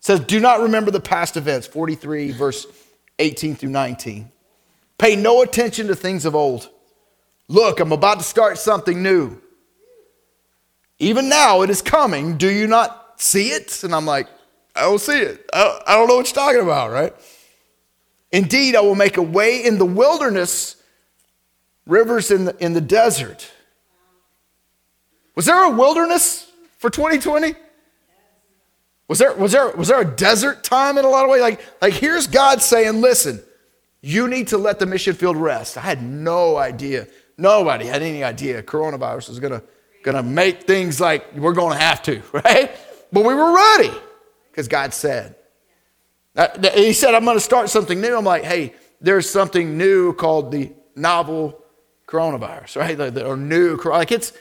says, 0.00 0.20
Do 0.20 0.38
not 0.38 0.60
remember 0.60 0.90
the 0.90 1.00
past 1.00 1.36
events, 1.36 1.66
43, 1.66 2.32
verse 2.32 2.66
18 3.18 3.56
through 3.56 3.70
19. 3.70 4.30
Pay 5.02 5.16
no 5.16 5.42
attention 5.42 5.88
to 5.88 5.96
things 5.96 6.24
of 6.24 6.36
old. 6.36 6.70
Look, 7.48 7.80
I'm 7.80 7.90
about 7.90 8.18
to 8.18 8.24
start 8.24 8.56
something 8.56 9.02
new. 9.02 9.36
Even 11.00 11.28
now 11.28 11.62
it 11.62 11.70
is 11.70 11.82
coming. 11.82 12.36
Do 12.36 12.48
you 12.48 12.68
not 12.68 13.20
see 13.20 13.48
it? 13.48 13.82
And 13.82 13.96
I'm 13.96 14.06
like, 14.06 14.28
I 14.76 14.82
don't 14.82 15.00
see 15.00 15.18
it. 15.18 15.44
I 15.52 15.82
don't, 15.88 16.06
know 16.06 16.14
what 16.14 16.26
you're 16.26 16.34
talking 16.34 16.62
about, 16.62 16.92
right? 16.92 17.12
Indeed, 18.30 18.76
I 18.76 18.80
will 18.82 18.94
make 18.94 19.16
a 19.16 19.22
way 19.22 19.64
in 19.64 19.78
the 19.78 19.84
wilderness, 19.84 20.76
rivers 21.84 22.30
in 22.30 22.44
the, 22.44 22.64
in 22.64 22.72
the 22.72 22.80
desert. 22.80 23.50
Was 25.34 25.46
there 25.46 25.64
a 25.64 25.70
wilderness 25.70 26.48
for 26.78 26.90
2020? 26.90 27.56
Was 29.08 29.18
there, 29.18 29.34
was, 29.34 29.50
there, 29.50 29.68
was 29.70 29.88
there 29.88 30.00
a 30.00 30.04
desert 30.04 30.62
time 30.62 30.96
in 30.96 31.04
a 31.04 31.08
lot 31.08 31.24
of 31.24 31.30
ways? 31.32 31.42
Like, 31.42 31.60
like 31.80 31.94
here's 31.94 32.28
God 32.28 32.62
saying, 32.62 33.00
listen, 33.00 33.42
you 34.02 34.28
need 34.28 34.48
to 34.48 34.58
let 34.58 34.80
the 34.80 34.86
mission 34.86 35.14
field 35.14 35.36
rest. 35.36 35.78
I 35.78 35.80
had 35.80 36.02
no 36.02 36.56
idea. 36.56 37.06
Nobody 37.38 37.86
had 37.86 38.02
any 38.02 38.22
idea 38.22 38.62
coronavirus 38.62 39.28
was 39.28 39.40
going 39.40 39.52
to 40.16 40.22
make 40.22 40.64
things 40.64 41.00
like 41.00 41.34
we're 41.34 41.54
to 41.72 41.78
have 41.78 42.02
to, 42.02 42.20
right? 42.32 42.70
But 43.12 43.24
we 43.24 43.34
were 43.34 43.54
ready 43.54 43.92
because 44.50 44.68
God 44.68 44.92
said. 44.92 45.36
Uh, 46.34 46.48
he 46.74 46.92
said, 46.92 47.14
I'm 47.14 47.24
to 47.36 47.40
start 47.40 47.68
something 47.70 48.00
new. 48.00 48.16
I'm 48.16 48.24
like, 48.24 48.44
hey, 48.44 48.74
there's 49.00 49.28
something 49.28 49.76
new 49.78 50.14
called 50.14 50.50
the 50.50 50.72
novel 50.96 51.62
coronavirus, 52.06 52.76
right? 52.76 53.18
Or 53.22 53.36
new, 53.36 53.76
like 53.76 54.12
it's, 54.12 54.32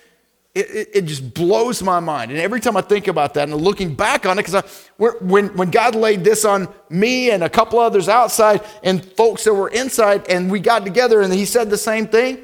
it, 0.54 0.90
it, 0.94 1.02
just 1.06 1.34
blows 1.34 1.82
my 1.82 2.00
mind. 2.00 2.32
And 2.32 2.40
every 2.40 2.60
time 2.60 2.76
I 2.76 2.82
think 2.82 3.08
about 3.08 3.36
that 3.36 3.48
and 3.48 3.56
looking 3.56 3.96
back 3.96 4.26
on 4.26 4.38
it, 4.38 4.46
because 4.46 4.90
when, 4.98 5.56
when 5.56 5.72
God 5.72 5.96
laid 5.96 6.24
this 6.24 6.44
on 6.44 6.68
me 6.90 7.32
and 7.32 7.44
a 7.44 7.50
couple 7.50 7.80
others 7.80 8.10
outside 8.10 8.62
and 8.84 9.04
folks 9.04 9.46
that 9.46 9.54
were 9.54 9.70
inside, 9.70 10.28
and 10.30 10.52
we 10.52 10.60
got 10.60 10.84
together 10.84 11.22
and 11.22 11.34
he 11.34 11.46
said 11.46 11.70
the 11.70 11.78
same 11.78 12.08
thing, 12.08 12.36
wow. 12.36 12.42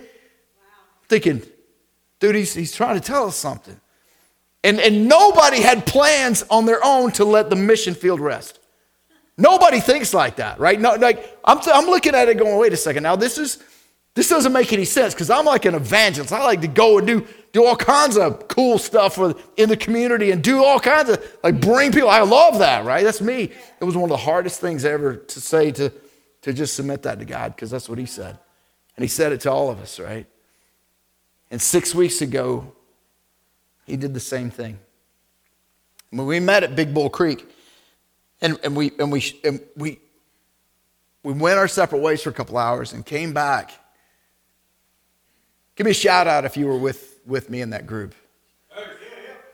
thinking, 1.10 1.42
Dude, 2.20 2.36
he's, 2.36 2.54
he's 2.54 2.74
trying 2.74 2.96
to 2.96 3.02
tell 3.02 3.28
us 3.28 3.36
something. 3.36 3.80
And, 4.64 4.80
and 4.80 5.08
nobody 5.08 5.62
had 5.62 5.86
plans 5.86 6.44
on 6.50 6.66
their 6.66 6.84
own 6.84 7.12
to 7.14 7.26
let 7.26 7.50
the 7.50 7.56
mission 7.56 7.94
field 7.94 8.20
rest. 8.20 8.60
Nobody 9.38 9.80
thinks 9.80 10.14
like 10.14 10.38
that, 10.38 10.60
right? 10.60 10.80
No, 10.80 10.96
like 10.96 11.38
I'm, 11.46 11.60
I'm 11.72 11.86
looking 11.86 12.16
at 12.16 12.28
it 12.28 12.40
going, 12.40 12.58
wait 12.58 12.74
a 12.74 12.78
second. 12.78 13.04
Now 13.04 13.16
this 13.16 13.38
is 13.38 13.64
this 14.18 14.30
doesn't 14.30 14.52
make 14.52 14.74
any 14.74 14.84
sense 14.84 15.14
because 15.14 15.30
I'm 15.30 15.46
like 15.46 15.66
an 15.66 15.76
evangelist. 15.76 16.34
I 16.34 16.44
like 16.44 16.62
to 16.62 16.68
go 16.68 16.98
and 16.98 17.06
do 17.06 17.28
do 17.54 17.64
all 17.64 17.76
kinds 17.76 18.18
of 18.18 18.48
cool 18.48 18.80
stuff 18.80 19.20
in 19.58 19.70
the 19.70 19.78
community 19.78 20.32
and 20.32 20.44
do 20.44 20.64
all 20.64 20.80
kinds 20.80 21.10
of 21.10 21.38
like 21.44 21.62
bring 21.62 21.92
people. 21.92 22.10
I 22.10 22.22
love 22.22 22.58
that, 22.58 22.84
right? 22.84 23.04
That's 23.04 23.22
me. 23.22 23.52
It 23.80 23.84
was 23.84 23.96
one 23.96 24.06
of 24.06 24.10
the 24.10 24.18
hardest 24.18 24.60
things 24.60 24.86
ever 24.86 25.18
to 25.18 25.40
say 25.40 25.72
to 25.74 25.94
to 26.42 26.52
just 26.52 26.76
submit 26.76 27.04
that 27.04 27.20
to 27.20 27.26
God 27.26 27.56
because 27.56 27.70
that's 27.70 27.88
what 27.88 28.00
He 28.00 28.08
said, 28.08 28.40
and 28.96 29.04
He 29.04 29.08
said 29.08 29.34
it 29.34 29.42
to 29.42 29.52
all 29.52 29.70
of 29.70 29.80
us, 29.80 30.00
right? 30.00 30.26
And 31.52 31.62
six 31.62 31.94
weeks 31.94 32.22
ago, 32.22 32.74
he 33.86 33.98
did 33.98 34.16
the 34.16 34.20
same 34.20 34.50
thing. 34.50 34.80
When 36.10 36.26
we 36.26 36.40
met 36.40 36.64
at 36.64 36.76
Big 36.76 36.92
Bull 36.92 37.12
Creek, 37.12 37.48
and, 38.42 38.60
and, 38.64 38.76
we, 38.76 38.92
and, 39.00 39.12
we, 39.12 39.24
and 39.44 39.62
we, 39.76 40.00
we 41.24 41.34
went 41.34 41.60
our 41.60 41.68
separate 41.68 42.00
ways 42.00 42.22
for 42.22 42.32
a 42.32 42.34
couple 42.34 42.58
hours 42.58 42.94
and 42.94 43.06
came 43.06 43.34
back. 43.34 43.72
Give 45.78 45.86
me 45.86 45.92
a 45.92 45.94
shout 45.94 46.28
out 46.28 46.44
if 46.44 46.58
you 46.58 46.66
were 46.66 46.78
with, 46.78 47.20
with 47.26 47.52
me 47.52 47.62
in 47.62 47.70
that 47.70 47.86
group. 47.86 48.16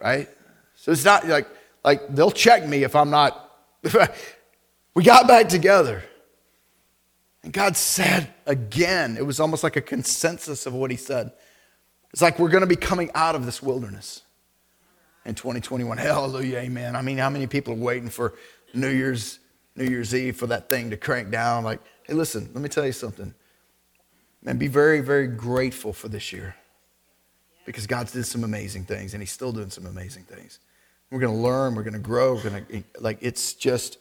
Right? 0.01 0.29
So 0.75 0.91
it's 0.91 1.03
not 1.03 1.27
like, 1.27 1.47
like 1.83 2.15
they'll 2.15 2.31
check 2.31 2.65
me 2.65 2.83
if 2.83 2.95
I'm 2.95 3.09
not. 3.09 3.51
we 4.95 5.03
got 5.03 5.27
back 5.27 5.49
together. 5.49 6.01
And 7.43 7.51
God 7.51 7.75
said 7.75 8.33
again, 8.45 9.17
it 9.17 9.25
was 9.25 9.41
almost 9.41 9.63
like 9.63 9.75
a 9.75 9.81
consensus 9.81 10.65
of 10.65 10.73
what 10.73 10.91
He 10.91 10.97
said. 10.97 11.33
It's 12.13 12.21
like 12.21 12.39
we're 12.39 12.49
going 12.49 12.61
to 12.61 12.67
be 12.67 12.77
coming 12.77 13.11
out 13.15 13.35
of 13.35 13.45
this 13.45 13.61
wilderness 13.61 14.21
in 15.25 15.35
2021. 15.35 15.97
Hallelujah, 15.97 16.59
amen. 16.59 16.95
I 16.95 17.01
mean, 17.01 17.17
how 17.17 17.29
many 17.29 17.47
people 17.47 17.73
are 17.73 17.77
waiting 17.77 18.09
for 18.09 18.33
New 18.73 18.89
Year's 18.89 19.39
New 19.75 19.85
Year's 19.85 20.15
Eve 20.15 20.37
for 20.37 20.47
that 20.47 20.69
thing 20.69 20.89
to 20.91 20.97
crank 20.97 21.31
down? 21.31 21.65
Like, 21.65 21.81
hey, 22.03 22.13
listen, 22.13 22.49
let 22.53 22.61
me 22.61 22.69
tell 22.69 22.85
you 22.85 22.93
something. 22.93 23.33
Man, 24.43 24.57
be 24.57 24.67
very, 24.67 24.99
very 24.99 25.27
grateful 25.27 25.93
for 25.93 26.09
this 26.09 26.33
year 26.33 26.55
because 27.65 27.87
God's 27.87 28.11
did 28.11 28.25
some 28.25 28.43
amazing 28.43 28.83
things 28.83 29.13
and 29.13 29.23
He's 29.23 29.31
still 29.31 29.53
doing 29.53 29.69
some 29.69 29.85
amazing 29.85 30.23
things. 30.23 30.59
We're 31.09 31.19
going 31.19 31.33
to 31.33 31.41
learn, 31.41 31.75
we're 31.75 31.83
going 31.83 31.93
to 31.93 31.99
grow, 31.99 32.35
we're 32.35 32.49
going 32.49 32.65
to, 32.65 32.83
like, 32.99 33.19
it's 33.21 33.53
just 33.53 33.99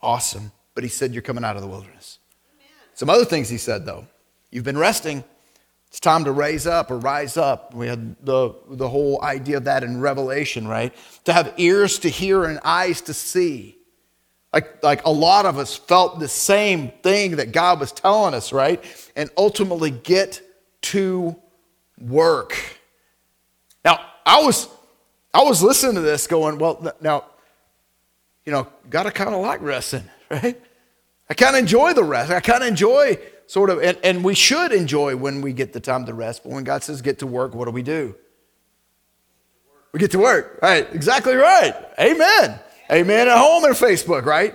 awesome. 0.00 0.52
But 0.74 0.84
He 0.84 0.90
said, 0.90 1.12
You're 1.12 1.22
coming 1.22 1.44
out 1.44 1.56
of 1.56 1.62
the 1.62 1.68
wilderness. 1.68 2.18
Some 2.94 3.10
other 3.10 3.24
things 3.24 3.48
He 3.48 3.58
said, 3.58 3.84
though. 3.84 4.06
You've 4.50 4.64
been 4.64 4.78
resting. 4.78 5.24
It's 5.88 5.98
time 5.98 6.24
to 6.24 6.30
raise 6.30 6.68
up 6.68 6.92
or 6.92 6.98
rise 6.98 7.36
up. 7.36 7.74
We 7.74 7.88
had 7.88 8.14
the, 8.24 8.54
the 8.68 8.88
whole 8.88 9.20
idea 9.24 9.56
of 9.56 9.64
that 9.64 9.82
in 9.82 10.00
Revelation, 10.00 10.68
right? 10.68 10.94
To 11.24 11.32
have 11.32 11.52
ears 11.56 11.98
to 12.00 12.08
hear 12.08 12.44
and 12.44 12.60
eyes 12.62 13.00
to 13.02 13.14
see. 13.14 13.76
Like, 14.52 14.82
like 14.82 15.04
a 15.04 15.12
lot 15.12 15.46
of 15.46 15.58
us 15.58 15.76
felt 15.76 16.18
the 16.18 16.28
same 16.28 16.90
thing 17.02 17.36
that 17.36 17.52
God 17.52 17.78
was 17.78 17.92
telling 17.92 18.34
us, 18.34 18.52
right? 18.52 18.82
And 19.14 19.30
ultimately 19.36 19.90
get 19.90 20.42
to 20.82 21.36
work. 22.00 22.56
Now, 23.84 24.00
I 24.26 24.42
was, 24.42 24.68
I 25.32 25.42
was 25.42 25.62
listening 25.62 25.94
to 25.94 26.00
this 26.00 26.26
going, 26.26 26.58
well, 26.58 26.94
now, 27.00 27.24
you 28.44 28.52
know, 28.52 28.66
gotta 28.88 29.12
kind 29.12 29.34
of 29.34 29.40
like 29.40 29.60
resting, 29.60 30.04
right? 30.30 30.60
I 31.28 31.34
kind 31.34 31.54
of 31.54 31.60
enjoy 31.60 31.92
the 31.92 32.02
rest. 32.02 32.32
I 32.32 32.40
kind 32.40 32.62
of 32.62 32.68
enjoy 32.68 33.18
sort 33.46 33.70
of, 33.70 33.80
and, 33.80 33.96
and 34.02 34.24
we 34.24 34.34
should 34.34 34.72
enjoy 34.72 35.14
when 35.14 35.42
we 35.42 35.52
get 35.52 35.72
the 35.72 35.80
time 35.80 36.06
to 36.06 36.14
rest. 36.14 36.42
But 36.42 36.52
when 36.52 36.64
God 36.64 36.82
says 36.82 37.02
get 37.02 37.20
to 37.20 37.26
work, 37.26 37.54
what 37.54 37.66
do 37.66 37.70
we 37.70 37.82
do? 37.82 38.16
We 39.92 40.00
get 40.00 40.10
to 40.12 40.18
work. 40.18 40.58
Right. 40.60 40.92
Exactly 40.92 41.34
right. 41.34 41.74
Amen. 41.98 42.58
Amen 42.90 43.28
at 43.28 43.38
home 43.38 43.64
and 43.64 43.74
Facebook, 43.74 44.24
right? 44.24 44.54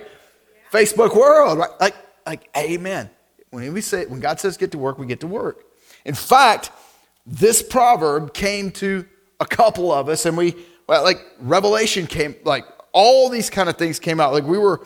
Facebook 0.70 1.16
world, 1.16 1.58
right? 1.58 1.70
Like, 1.80 1.94
like, 2.26 2.48
amen. 2.56 3.08
When 3.50 3.72
we 3.72 3.80
say, 3.80 4.04
when 4.06 4.20
God 4.20 4.40
says 4.40 4.56
get 4.56 4.72
to 4.72 4.78
work, 4.78 4.98
we 4.98 5.06
get 5.06 5.20
to 5.20 5.26
work. 5.26 5.64
In 6.04 6.14
fact, 6.14 6.70
this 7.24 7.62
proverb 7.62 8.34
came 8.34 8.70
to 8.72 9.06
a 9.40 9.46
couple 9.46 9.92
of 9.92 10.08
us, 10.08 10.26
and 10.26 10.36
we, 10.36 10.54
well, 10.86 11.02
like, 11.02 11.18
Revelation 11.40 12.06
came, 12.06 12.34
like, 12.44 12.64
all 12.92 13.28
these 13.28 13.48
kind 13.48 13.68
of 13.68 13.76
things 13.76 13.98
came 13.98 14.20
out. 14.20 14.32
Like, 14.32 14.44
we 14.44 14.58
were, 14.58 14.84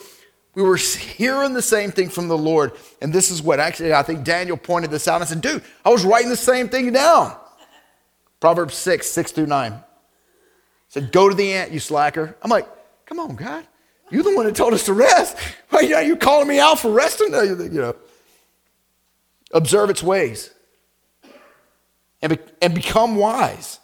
we 0.55 0.63
were 0.63 0.77
hearing 0.77 1.53
the 1.53 1.63
same 1.63 1.91
thing 1.91 2.09
from 2.09 2.29
the 2.29 2.39
Lord. 2.39 2.73
And 3.01 3.13
this 3.13 3.31
is 3.31 3.43
what 3.43 3.61
actually, 3.61 3.95
I 3.95 4.03
think 4.03 4.25
Daniel 4.25 4.57
pointed 4.57 4.91
this 4.91 5.09
out. 5.09 5.23
I 5.23 5.25
said, 5.25 5.41
dude, 5.41 5.63
I 5.85 5.91
was 5.91 6.05
writing 6.05 6.29
the 6.29 6.37
same 6.37 6.69
thing 6.69 6.93
down. 6.93 7.37
Proverbs 8.41 8.75
6, 8.75 9.07
6 9.07 9.33
through 9.33 9.47
9. 9.47 9.75
said, 10.89 11.13
go 11.13 11.29
to 11.29 11.35
the 11.35 11.53
ant, 11.53 11.73
you 11.73 11.79
slacker. 11.79 12.37
I'm 12.43 12.51
like, 12.51 12.67
come 13.11 13.19
on, 13.19 13.35
God. 13.35 13.67
You're 14.11 14.23
the 14.23 14.35
one 14.35 14.47
that 14.47 14.55
told 14.55 14.73
us 14.73 14.87
to 14.87 14.93
rest. 14.93 15.37
Why 15.69 15.93
are 15.93 16.03
you 16.03 16.17
calling 16.17 16.49
me 16.49 16.59
out 16.59 16.79
for 16.79 16.91
resting? 16.91 17.33
You 17.33 17.69
know, 17.71 17.97
observe 19.53 19.91
its 19.91 20.03
ways. 20.03 20.51
and, 22.23 22.37
be, 22.37 22.39
and 22.63 22.75
become 22.75 23.17
wise. 23.17 23.81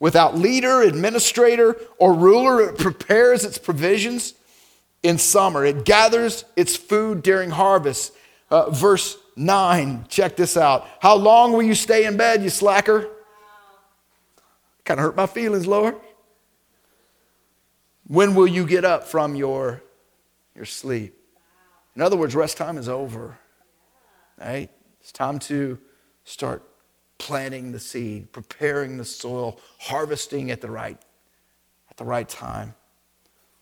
Without 0.00 0.36
leader, 0.38 0.82
administrator, 0.82 1.76
or 1.98 2.14
ruler, 2.14 2.62
it 2.62 2.78
prepares 2.78 3.44
its 3.44 3.58
provisions 3.58 4.34
in 5.02 5.18
summer. 5.18 5.64
It 5.64 5.84
gathers 5.84 6.44
its 6.56 6.76
food 6.76 7.22
during 7.22 7.50
harvest. 7.50 8.12
Uh, 8.50 8.70
verse 8.70 9.18
9, 9.36 10.06
check 10.08 10.36
this 10.36 10.56
out. 10.56 10.88
How 11.00 11.16
long 11.16 11.52
will 11.52 11.62
you 11.62 11.74
stay 11.74 12.06
in 12.06 12.16
bed, 12.16 12.42
you 12.42 12.48
slacker? 12.48 13.08
Kind 14.84 15.00
of 15.00 15.04
hurt 15.04 15.16
my 15.16 15.26
feelings, 15.26 15.66
Lord. 15.66 15.96
When 18.08 18.34
will 18.34 18.46
you 18.46 18.66
get 18.66 18.84
up 18.84 19.04
from 19.04 19.34
your, 19.34 19.82
your 20.54 20.64
sleep? 20.64 21.14
In 21.94 22.02
other 22.02 22.16
words, 22.16 22.34
rest 22.34 22.56
time 22.56 22.78
is 22.78 22.88
over. 22.88 23.38
Right? 24.40 24.70
It's 25.00 25.12
time 25.12 25.38
to 25.40 25.78
start 26.24 26.62
planting 27.18 27.72
the 27.72 27.80
seed, 27.80 28.32
preparing 28.32 28.96
the 28.96 29.04
soil, 29.04 29.60
harvesting 29.78 30.50
at 30.50 30.60
the 30.60 30.70
right, 30.70 30.98
at 31.90 31.96
the 31.96 32.04
right 32.04 32.28
time. 32.28 32.74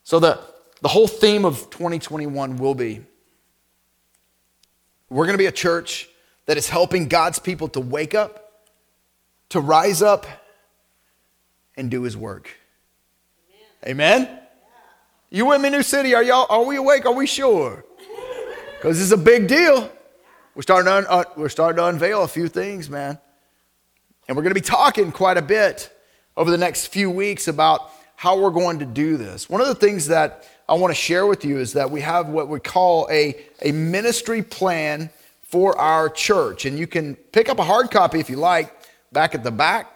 So 0.04 0.20
the, 0.20 0.38
the 0.80 0.88
whole 0.88 1.08
theme 1.08 1.44
of 1.44 1.70
2021 1.70 2.56
will 2.56 2.74
be 2.74 3.00
we're 5.08 5.24
going 5.24 5.34
to 5.34 5.38
be 5.38 5.46
a 5.46 5.52
church 5.52 6.08
that 6.46 6.56
is 6.56 6.68
helping 6.68 7.08
God's 7.08 7.38
people 7.38 7.68
to 7.68 7.80
wake 7.80 8.14
up, 8.14 8.64
to 9.50 9.60
rise 9.60 10.02
up, 10.02 10.26
and 11.76 11.90
do 11.90 12.02
his 12.02 12.16
work. 12.16 12.50
Amen? 13.84 14.40
You 15.30 15.46
with 15.46 15.60
me, 15.60 15.70
New 15.70 15.82
City? 15.82 16.14
Are 16.14 16.22
y'all 16.22 16.46
are 16.48 16.64
we 16.64 16.76
awake? 16.76 17.04
Are 17.04 17.12
we 17.12 17.26
sure? 17.26 17.84
Because 18.76 19.00
it's 19.00 19.12
a 19.12 19.16
big 19.16 19.48
deal. 19.48 19.90
We're 20.54 20.62
starting, 20.62 20.86
to 20.86 20.96
un, 20.96 21.06
uh, 21.08 21.24
we're 21.36 21.48
starting 21.48 21.76
to 21.76 21.86
unveil 21.86 22.22
a 22.22 22.28
few 22.28 22.48
things, 22.48 22.88
man. 22.88 23.18
And 24.26 24.36
we're 24.36 24.42
going 24.42 24.54
to 24.54 24.60
be 24.60 24.64
talking 24.64 25.12
quite 25.12 25.36
a 25.36 25.42
bit 25.42 25.90
over 26.36 26.50
the 26.50 26.58
next 26.58 26.86
few 26.86 27.10
weeks 27.10 27.48
about 27.48 27.90
how 28.14 28.38
we're 28.40 28.50
going 28.50 28.78
to 28.78 28.86
do 28.86 29.16
this. 29.16 29.50
One 29.50 29.60
of 29.60 29.66
the 29.66 29.74
things 29.74 30.06
that 30.06 30.48
I 30.68 30.74
want 30.74 30.90
to 30.90 30.94
share 30.94 31.26
with 31.26 31.44
you 31.44 31.58
is 31.58 31.74
that 31.74 31.90
we 31.90 32.00
have 32.00 32.28
what 32.28 32.48
we 32.48 32.58
call 32.58 33.06
a, 33.10 33.36
a 33.60 33.72
ministry 33.72 34.42
plan 34.42 35.10
for 35.42 35.78
our 35.78 36.08
church. 36.08 36.64
And 36.64 36.78
you 36.78 36.86
can 36.86 37.14
pick 37.14 37.48
up 37.48 37.58
a 37.58 37.64
hard 37.64 37.90
copy 37.90 38.18
if 38.18 38.30
you 38.30 38.36
like 38.36 38.74
back 39.12 39.34
at 39.34 39.44
the 39.44 39.50
back. 39.50 39.92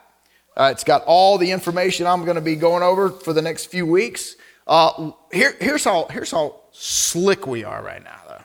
Uh, 0.61 0.71
it's 0.71 0.85
got 0.85 1.03
all 1.07 1.39
the 1.39 1.51
information 1.51 2.07
I'm 2.07 2.23
going 2.27 2.35
to 2.35 2.43
be 2.43 2.55
going 2.55 2.83
over 2.83 3.09
for 3.09 3.33
the 3.33 3.41
next 3.41 3.67
few 3.67 3.87
weeks. 3.87 4.37
Uh, 4.67 5.13
here, 5.33 5.57
here's, 5.59 5.85
how, 5.85 6.07
here's 6.11 6.31
how 6.31 6.61
slick 6.71 7.47
we 7.47 7.65
are 7.65 7.83
right 7.83 8.05
now, 8.05 8.21
though. 8.29 8.45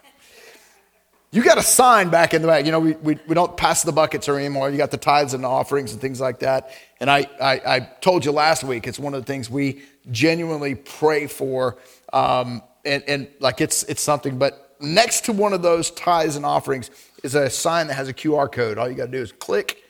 You 1.32 1.44
got 1.44 1.58
a 1.58 1.62
sign 1.62 2.08
back 2.08 2.34
in 2.34 2.42
the 2.42 2.48
back. 2.48 2.66
You 2.66 2.72
know, 2.72 2.80
we, 2.80 2.94
we, 2.94 3.20
we 3.28 3.36
don't 3.36 3.58
pass 3.58 3.84
the 3.84 3.92
buckets 3.92 4.30
or 4.30 4.40
anymore. 4.40 4.70
You 4.70 4.78
got 4.78 4.92
the 4.92 4.98
tithes 4.98 5.34
and 5.34 5.44
the 5.44 5.50
offerings 5.50 5.92
and 5.92 6.00
things 6.00 6.22
like 6.22 6.40
that. 6.40 6.70
And 7.02 7.12
I, 7.12 7.28
I, 7.42 7.62
I 7.66 7.80
told 8.00 8.24
you 8.24 8.32
last 8.32 8.64
week, 8.64 8.88
it's 8.88 8.98
one 8.98 9.14
of 9.14 9.20
the 9.20 9.28
things 9.28 9.50
we 9.50 9.82
genuinely 10.10 10.76
pray 10.76 11.28
for. 11.28 11.76
Um, 12.14 12.64
and, 12.86 13.04
and 13.10 13.28
like 13.42 13.60
it's, 13.60 13.84
it's 13.84 14.02
something, 14.02 14.38
but 14.40 14.78
next 14.80 15.26
to 15.26 15.34
one 15.34 15.52
of 15.52 15.62
those 15.62 15.92
tithes 15.92 16.38
and 16.38 16.46
offerings 16.46 16.92
is 17.24 17.36
a 17.36 17.50
sign 17.50 17.88
that 17.88 17.96
has 17.96 18.08
a 18.08 18.14
QR 18.14 18.50
code. 18.50 18.78
All 18.78 18.88
you 18.88 18.96
got 18.96 19.08
to 19.08 19.12
do 19.12 19.22
is 19.22 19.34
click 19.34 19.82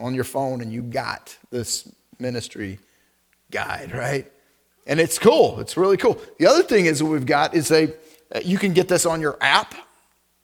on 0.00 0.14
your 0.14 0.24
phone 0.24 0.60
and 0.60 0.72
you 0.72 0.82
got 0.82 1.36
this 1.50 1.88
ministry 2.18 2.78
guide, 3.50 3.92
right? 3.92 4.30
And 4.86 4.98
it's 4.98 5.18
cool. 5.18 5.60
It's 5.60 5.76
really 5.76 5.96
cool. 5.96 6.20
The 6.38 6.46
other 6.46 6.62
thing 6.62 6.86
is 6.86 7.02
what 7.02 7.12
we've 7.12 7.26
got 7.26 7.54
is 7.54 7.70
a, 7.70 7.92
uh, 8.34 8.40
you 8.44 8.58
can 8.58 8.72
get 8.72 8.88
this 8.88 9.06
on 9.06 9.20
your 9.20 9.36
app 9.40 9.74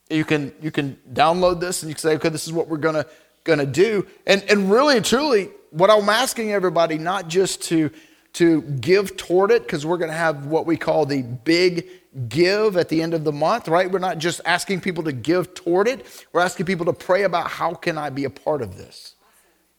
you 0.08 0.25
can, 0.25 0.52
you 0.62 0.70
can 0.70 0.96
download 1.12 1.60
this 1.60 1.82
and 1.82 1.90
you 1.90 1.94
can 1.94 2.00
say, 2.00 2.14
okay, 2.14 2.28
this 2.28 2.46
is 2.46 2.52
what 2.52 2.68
we're 2.68 2.76
gonna, 2.76 3.06
gonna 3.44 3.66
do. 3.66 4.06
And, 4.26 4.44
and 4.48 4.70
really 4.70 5.00
truly, 5.00 5.50
what 5.70 5.90
I'm 5.90 6.08
asking 6.08 6.52
everybody, 6.52 6.96
not 6.96 7.28
just 7.28 7.62
to, 7.64 7.90
to 8.34 8.62
give 8.62 9.16
toward 9.16 9.50
it, 9.50 9.62
because 9.62 9.84
we're 9.84 9.96
gonna 9.96 10.12
have 10.12 10.46
what 10.46 10.64
we 10.64 10.76
call 10.76 11.06
the 11.06 11.23
big 11.23 11.88
give 12.28 12.76
at 12.76 12.88
the 12.88 13.02
end 13.02 13.14
of 13.14 13.25
the 13.25 13.32
month, 13.32 13.66
right? 13.66 13.90
We're 13.90 13.99
not 13.99 14.19
just 14.19 14.40
asking 14.45 14.80
people 14.80 15.02
to 15.04 15.12
give 15.12 15.54
toward 15.54 15.88
it. 15.88 16.06
We're 16.32 16.40
asking 16.40 16.66
people 16.66 16.86
to 16.86 16.92
pray 16.92 17.25
about 17.25 17.50
how 17.50 17.75
can 17.75 17.99
I 17.99 18.10
be 18.10 18.25
a 18.25 18.30
part 18.30 18.62
of 18.62 18.76
this? 18.78 19.16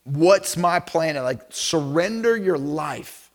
What's 0.07 0.55
my 0.55 0.79
plan? 0.79 1.15
Like 1.15 1.41
surrender 1.49 2.37
your 2.37 2.57
life 2.57 3.29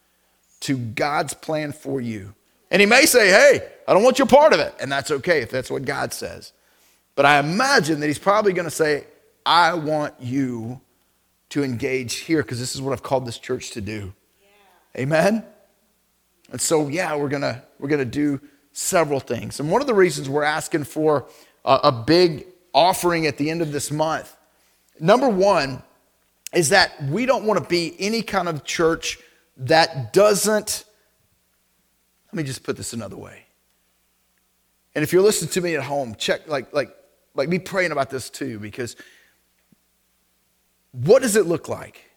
to 0.61 0.77
God's 0.77 1.35
plan 1.35 1.73
for 1.73 2.01
you. 2.01 2.35
And 2.71 2.81
he 2.81 2.87
may 2.87 3.05
say, 3.05 3.29
hey, 3.29 3.69
I 3.87 3.93
don't 3.93 4.03
want 4.03 4.19
you 4.19 4.25
a 4.25 4.29
part 4.29 4.55
of 4.55 4.61
it. 4.61 4.75
And 4.81 4.91
that's 4.91 5.11
okay 5.11 5.43
if 5.43 5.51
that's 5.51 5.71
what 5.71 5.85
God 5.85 6.15
says. 6.15 6.53
But 7.15 7.27
I 7.27 7.39
imagine 7.39 8.01
that 8.01 8.07
he's 8.07 8.19
probably 8.19 8.55
going 8.55 8.65
to 8.65 8.71
say, 8.71 9.05
I 9.45 9.75
want 9.75 10.15
you 10.19 10.81
to 11.51 11.63
engage 11.63 12.21
here 12.21 12.43
because 12.43 12.59
this 12.59 12.75
is 12.75 12.81
what 12.81 12.93
I've 12.93 13.03
called 13.03 13.27
this 13.27 13.39
church 13.39 13.73
to 13.73 13.83
do. 13.83 14.15
Yeah. 14.41 15.03
Amen? 15.03 15.45
And 16.51 16.61
so, 16.61 16.89
yeah, 16.89 17.15
we're 17.15 17.29
going 17.29 17.43
to 17.43 17.63
we're 17.79 17.89
going 17.89 17.99
to 17.99 18.05
do 18.07 18.41
several 18.73 19.21
things. 19.21 19.61
And 19.61 19.71
one 19.71 19.83
of 19.83 19.87
the 19.87 19.95
reasons 19.95 20.31
we're 20.31 20.43
asking 20.43 20.85
for 20.85 21.27
a, 21.67 21.81
a 21.85 21.93
big 21.93 22.47
offering 22.73 23.27
at 23.27 23.37
the 23.37 23.51
end 23.51 23.61
of 23.61 23.73
this 23.73 23.91
month, 23.91 24.35
number 24.99 25.29
one, 25.29 25.83
is 26.53 26.69
that 26.69 27.03
we 27.05 27.27
don't 27.27 27.45
want 27.45 27.63
to 27.63 27.69
be 27.69 27.97
any 27.99 28.23
kind 28.23 28.49
of 28.49 28.65
church 28.65 29.19
that 29.57 30.13
doesn't, 30.13 30.85
let 32.33 32.35
me 32.35 32.43
just 32.43 32.63
put 32.63 32.77
this 32.77 32.93
another 32.93 33.17
way. 33.17 33.45
And 34.95 35.03
if 35.03 35.13
you're 35.13 35.23
listening 35.23 35.51
to 35.53 35.61
me 35.61 35.75
at 35.75 35.83
home, 35.83 36.15
check, 36.17 36.47
like, 36.49 36.73
like, 36.73 36.95
like 37.35 37.49
be 37.49 37.59
praying 37.59 37.93
about 37.93 38.11
this 38.11 38.29
too, 38.29 38.59
because 38.59 38.97
what 40.93 41.23
does 41.23 41.37
it 41.37 41.47
look 41.47 41.69
like 41.69 42.11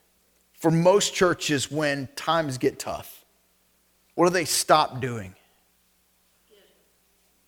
for 0.53 0.69
most 0.71 1.13
churches 1.13 1.71
when 1.71 2.09
times 2.15 2.57
get 2.57 2.79
tough? 2.79 3.23
What 4.15 4.27
do 4.27 4.33
they 4.33 4.45
stop 4.45 4.99
doing? 4.99 5.35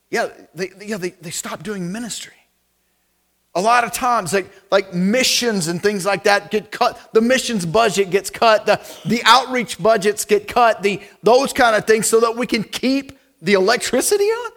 Yeah, 0.10 0.30
they, 0.56 0.72
yeah, 0.80 0.96
they, 0.96 1.10
they 1.10 1.32
stop 1.32 1.64
doing 1.64 1.92
ministry. 1.92 2.34
A 3.58 3.62
lot 3.62 3.84
of 3.84 3.92
times, 3.92 4.34
like, 4.34 4.52
like 4.70 4.94
missions 4.94 5.68
and 5.68 5.82
things 5.82 6.06
like 6.06 6.26
that 6.26 6.52
get 6.52 6.72
cut. 6.72 7.10
The 7.12 7.22
missions 7.22 7.66
budget 7.66 8.12
gets 8.12 8.30
cut. 8.30 8.68
The, 8.68 8.80
the 9.04 9.24
outreach 9.26 9.82
budgets 9.82 10.26
get 10.26 10.48
cut. 10.48 10.84
The, 10.84 11.02
those 11.24 11.54
kind 11.54 11.76
of 11.76 11.88
things 11.88 12.06
so 12.06 12.20
that 12.20 12.36
we 12.36 12.46
can 12.46 12.64
keep 12.64 13.18
the 13.42 13.54
electricity 13.54 14.26
on. 14.26 14.52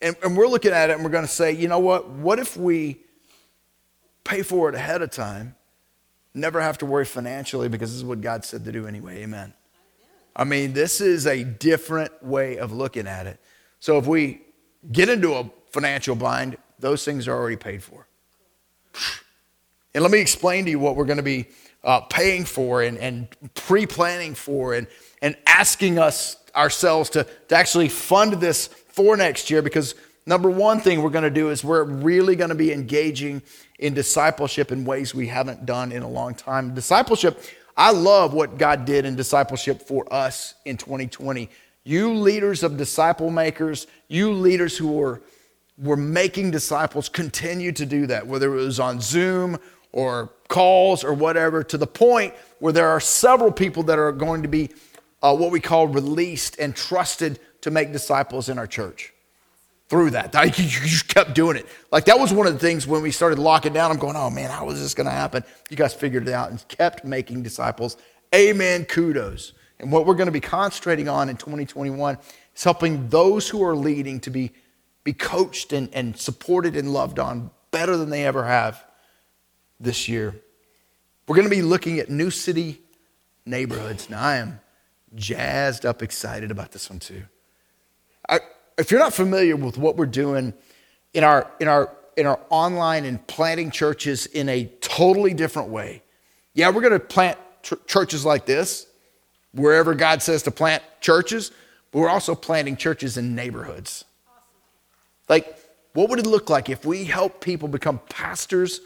And, 0.00 0.16
and 0.22 0.36
we're 0.38 0.46
looking 0.46 0.72
at 0.72 0.88
it 0.88 0.94
and 0.94 1.04
we're 1.04 1.10
going 1.10 1.26
to 1.26 1.30
say, 1.30 1.52
you 1.52 1.68
know 1.68 1.80
what? 1.80 2.08
What 2.08 2.38
if 2.38 2.56
we 2.56 2.96
pay 4.24 4.40
for 4.40 4.70
it 4.70 4.74
ahead 4.74 5.02
of 5.02 5.10
time, 5.10 5.54
never 6.32 6.62
have 6.62 6.78
to 6.78 6.86
worry 6.86 7.04
financially 7.04 7.68
because 7.68 7.90
this 7.90 7.98
is 7.98 8.04
what 8.06 8.22
God 8.22 8.46
said 8.46 8.64
to 8.64 8.72
do 8.72 8.86
anyway? 8.86 9.22
Amen. 9.22 9.52
I 10.34 10.44
mean, 10.44 10.72
this 10.72 11.02
is 11.02 11.26
a 11.26 11.44
different 11.44 12.24
way 12.24 12.56
of 12.56 12.72
looking 12.72 13.06
at 13.06 13.26
it. 13.26 13.38
So 13.80 13.98
if 13.98 14.06
we 14.06 14.40
get 14.90 15.10
into 15.10 15.34
a 15.34 15.50
financial 15.72 16.16
bind, 16.16 16.56
those 16.78 17.04
things 17.04 17.28
are 17.28 17.36
already 17.36 17.56
paid 17.56 17.82
for. 17.82 18.06
And 19.94 20.02
let 20.02 20.10
me 20.10 20.20
explain 20.20 20.64
to 20.64 20.70
you 20.70 20.78
what 20.78 20.96
we're 20.96 21.04
going 21.04 21.18
to 21.18 21.22
be 21.22 21.46
uh, 21.84 22.00
paying 22.00 22.44
for 22.44 22.82
and, 22.82 22.98
and 22.98 23.28
pre 23.54 23.86
planning 23.86 24.34
for 24.34 24.74
and, 24.74 24.86
and 25.22 25.36
asking 25.46 25.98
us 25.98 26.36
ourselves 26.56 27.10
to, 27.10 27.24
to 27.48 27.54
actually 27.56 27.88
fund 27.88 28.34
this 28.34 28.66
for 28.66 29.16
next 29.16 29.50
year 29.50 29.62
because 29.62 29.94
number 30.26 30.50
one 30.50 30.80
thing 30.80 31.02
we're 31.02 31.10
going 31.10 31.24
to 31.24 31.30
do 31.30 31.50
is 31.50 31.62
we're 31.62 31.84
really 31.84 32.36
going 32.36 32.48
to 32.48 32.54
be 32.54 32.72
engaging 32.72 33.42
in 33.78 33.94
discipleship 33.94 34.72
in 34.72 34.84
ways 34.84 35.14
we 35.14 35.26
haven't 35.26 35.66
done 35.66 35.92
in 35.92 36.02
a 36.02 36.08
long 36.08 36.34
time. 36.34 36.74
Discipleship, 36.74 37.42
I 37.76 37.90
love 37.90 38.32
what 38.32 38.56
God 38.56 38.84
did 38.84 39.04
in 39.04 39.16
discipleship 39.16 39.82
for 39.82 40.10
us 40.12 40.54
in 40.64 40.76
2020. 40.76 41.50
You 41.82 42.14
leaders 42.14 42.62
of 42.62 42.76
disciple 42.76 43.30
makers, 43.30 43.86
you 44.08 44.32
leaders 44.32 44.78
who 44.78 44.92
were, 44.92 45.20
were 45.78 45.96
making 45.96 46.50
disciples, 46.50 47.08
continue 47.08 47.72
to 47.72 47.86
do 47.86 48.06
that, 48.06 48.26
whether 48.26 48.54
it 48.54 48.64
was 48.64 48.78
on 48.78 49.00
Zoom 49.00 49.58
or 49.92 50.30
calls 50.48 51.04
or 51.04 51.12
whatever, 51.14 51.64
to 51.64 51.78
the 51.78 51.86
point 51.86 52.34
where 52.58 52.72
there 52.72 52.88
are 52.88 53.00
several 53.00 53.50
people 53.50 53.82
that 53.84 53.98
are 53.98 54.12
going 54.12 54.42
to 54.42 54.48
be 54.48 54.70
uh, 55.22 55.34
what 55.34 55.50
we 55.50 55.60
call 55.60 55.88
released 55.88 56.58
and 56.58 56.76
trusted 56.76 57.40
to 57.62 57.70
make 57.70 57.92
disciples 57.92 58.48
in 58.48 58.58
our 58.58 58.66
church 58.66 59.12
through 59.88 60.10
that. 60.10 60.34
You 60.58 60.66
just 60.66 61.08
kept 61.08 61.34
doing 61.34 61.56
it. 61.56 61.66
Like 61.90 62.04
that 62.06 62.18
was 62.18 62.32
one 62.32 62.46
of 62.46 62.52
the 62.52 62.58
things 62.58 62.86
when 62.86 63.02
we 63.02 63.10
started 63.10 63.38
locking 63.38 63.72
down. 63.72 63.90
I'm 63.90 63.98
going, 63.98 64.16
oh 64.16 64.30
man, 64.30 64.50
how 64.50 64.68
is 64.70 64.80
this 64.80 64.94
going 64.94 65.06
to 65.06 65.12
happen? 65.12 65.44
You 65.70 65.76
guys 65.76 65.94
figured 65.94 66.28
it 66.28 66.34
out 66.34 66.50
and 66.50 66.66
kept 66.68 67.04
making 67.04 67.42
disciples. 67.42 67.96
Amen. 68.34 68.84
Kudos. 68.84 69.52
And 69.78 69.90
what 69.90 70.06
we're 70.06 70.14
going 70.14 70.26
to 70.26 70.32
be 70.32 70.40
concentrating 70.40 71.08
on 71.08 71.28
in 71.28 71.36
2021 71.36 72.18
is 72.54 72.64
helping 72.64 73.08
those 73.08 73.48
who 73.48 73.62
are 73.62 73.74
leading 73.74 74.20
to 74.20 74.30
be, 74.30 74.52
be 75.04 75.12
coached 75.12 75.72
and, 75.72 75.88
and 75.92 76.16
supported 76.16 76.76
and 76.76 76.92
loved 76.92 77.18
on 77.18 77.50
better 77.70 77.96
than 77.96 78.10
they 78.10 78.24
ever 78.26 78.44
have 78.44 78.82
this 79.78 80.08
year. 80.08 80.34
We're 81.28 81.36
going 81.36 81.48
to 81.48 81.54
be 81.54 81.62
looking 81.62 81.98
at 81.98 82.10
new 82.10 82.30
city 82.30 82.80
neighborhoods. 83.46 84.10
Now, 84.10 84.22
I 84.22 84.36
am 84.36 84.60
jazzed 85.14 85.86
up, 85.86 86.02
excited 86.02 86.50
about 86.50 86.72
this 86.72 86.90
one 86.90 86.98
too. 86.98 87.22
I, 88.28 88.40
if 88.78 88.90
you're 88.90 89.00
not 89.00 89.14
familiar 89.14 89.56
with 89.56 89.78
what 89.78 89.96
we're 89.96 90.06
doing 90.06 90.54
in 91.12 91.22
our, 91.24 91.50
in 91.60 91.68
our 91.68 91.94
in 92.16 92.26
our 92.26 92.40
online 92.50 93.04
and 93.04 93.24
planting 93.26 93.70
churches 93.70 94.26
in 94.26 94.48
a 94.48 94.66
totally 94.80 95.34
different 95.34 95.68
way. 95.68 96.02
Yeah, 96.54 96.70
we're 96.70 96.80
going 96.80 96.92
to 96.92 97.00
plant 97.00 97.38
ch- 97.62 97.74
churches 97.86 98.24
like 98.24 98.46
this 98.46 98.86
wherever 99.52 99.94
God 99.94 100.22
says 100.22 100.42
to 100.44 100.50
plant 100.50 100.82
churches, 101.00 101.52
but 101.90 102.00
we're 102.00 102.08
also 102.08 102.34
planting 102.34 102.76
churches 102.76 103.16
in 103.16 103.34
neighborhoods. 103.34 104.04
Like, 105.28 105.58
what 105.92 106.10
would 106.10 106.18
it 106.18 106.26
look 106.26 106.50
like 106.50 106.68
if 106.68 106.84
we 106.84 107.04
help 107.04 107.40
people 107.40 107.68
become 107.68 108.00
pastors 108.08 108.80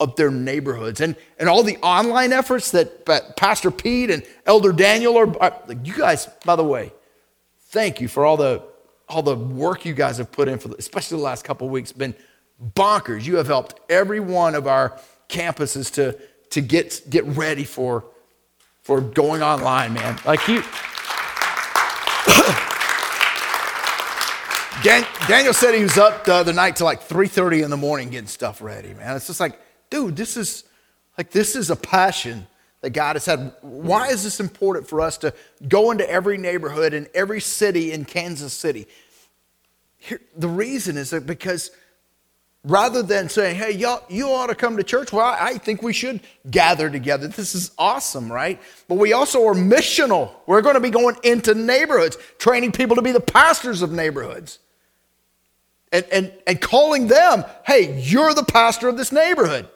of 0.00 0.16
their 0.16 0.30
neighborhoods? 0.30 1.00
And, 1.00 1.16
and 1.38 1.48
all 1.48 1.62
the 1.62 1.76
online 1.78 2.32
efforts 2.32 2.70
that 2.72 3.06
Pastor 3.36 3.70
Pete 3.70 4.10
and 4.10 4.24
Elder 4.46 4.72
Daniel 4.72 5.16
are, 5.16 5.42
are 5.42 5.62
you 5.84 5.94
guys, 5.94 6.28
by 6.44 6.56
the 6.56 6.64
way, 6.64 6.92
thank 7.68 8.00
you 8.00 8.08
for 8.08 8.24
all 8.24 8.36
the 8.36 8.62
all 9.08 9.22
the 9.22 9.34
work 9.34 9.84
you 9.84 9.94
guys 9.94 10.18
have 10.18 10.30
put 10.30 10.48
in 10.48 10.58
for, 10.58 10.70
especially 10.78 11.16
the 11.16 11.24
last 11.24 11.44
couple 11.44 11.68
weeks, 11.68 11.92
been 11.92 12.14
bonkers. 12.74 13.24
You 13.24 13.36
have 13.36 13.46
helped 13.46 13.80
every 13.90 14.20
one 14.20 14.54
of 14.54 14.66
our 14.66 14.98
campuses 15.28 15.92
to, 15.94 16.18
to 16.50 16.60
get, 16.60 17.02
get 17.08 17.24
ready 17.24 17.64
for, 17.64 18.04
for 18.82 19.00
going 19.00 19.42
online, 19.42 19.94
man. 19.94 20.18
Like 20.26 20.46
you. 20.48 20.62
Dan, 24.88 25.06
Daniel 25.28 25.52
said 25.52 25.74
he 25.74 25.82
was 25.82 25.98
up 25.98 26.24
the 26.24 26.32
other 26.32 26.54
night 26.54 26.76
to 26.76 26.84
like 26.84 27.06
3:30 27.06 27.62
in 27.62 27.68
the 27.68 27.76
morning 27.76 28.08
getting 28.08 28.26
stuff 28.26 28.62
ready, 28.62 28.94
man. 28.94 29.16
It's 29.16 29.26
just 29.26 29.38
like, 29.38 29.60
dude, 29.90 30.16
this 30.16 30.34
is 30.38 30.64
like 31.18 31.30
this 31.30 31.56
is 31.56 31.68
a 31.68 31.76
passion 31.76 32.46
that 32.80 32.94
God 32.94 33.16
has 33.16 33.26
had. 33.26 33.52
Why 33.60 34.08
is 34.08 34.24
this 34.24 34.40
important 34.40 34.88
for 34.88 35.02
us 35.02 35.18
to 35.18 35.34
go 35.68 35.90
into 35.90 36.08
every 36.08 36.38
neighborhood 36.38 36.94
and 36.94 37.06
every 37.12 37.38
city 37.38 37.92
in 37.92 38.06
Kansas 38.06 38.54
City? 38.54 38.86
Here, 39.98 40.22
the 40.34 40.48
reason 40.48 40.96
is 40.96 41.10
that 41.10 41.26
because 41.26 41.70
rather 42.64 43.02
than 43.02 43.28
saying, 43.28 43.56
hey, 43.56 43.72
y'all, 43.72 44.02
you 44.08 44.30
ought 44.30 44.46
to 44.46 44.54
come 44.54 44.78
to 44.78 44.82
church, 44.82 45.12
well, 45.12 45.36
I 45.38 45.58
think 45.58 45.82
we 45.82 45.92
should 45.92 46.20
gather 46.50 46.88
together. 46.88 47.28
This 47.28 47.54
is 47.54 47.72
awesome, 47.76 48.32
right? 48.32 48.58
But 48.88 48.94
we 48.94 49.12
also 49.12 49.46
are 49.48 49.54
missional. 49.54 50.30
We're 50.46 50.62
going 50.62 50.76
to 50.76 50.80
be 50.80 50.88
going 50.88 51.16
into 51.24 51.54
neighborhoods, 51.54 52.16
training 52.38 52.72
people 52.72 52.96
to 52.96 53.02
be 53.02 53.12
the 53.12 53.20
pastors 53.20 53.82
of 53.82 53.92
neighborhoods. 53.92 54.60
And, 55.90 56.04
and, 56.12 56.32
and 56.46 56.60
calling 56.60 57.06
them, 57.06 57.44
hey, 57.64 57.98
you're 58.00 58.34
the 58.34 58.44
pastor 58.44 58.88
of 58.88 58.98
this 58.98 59.10
neighborhood. 59.10 59.68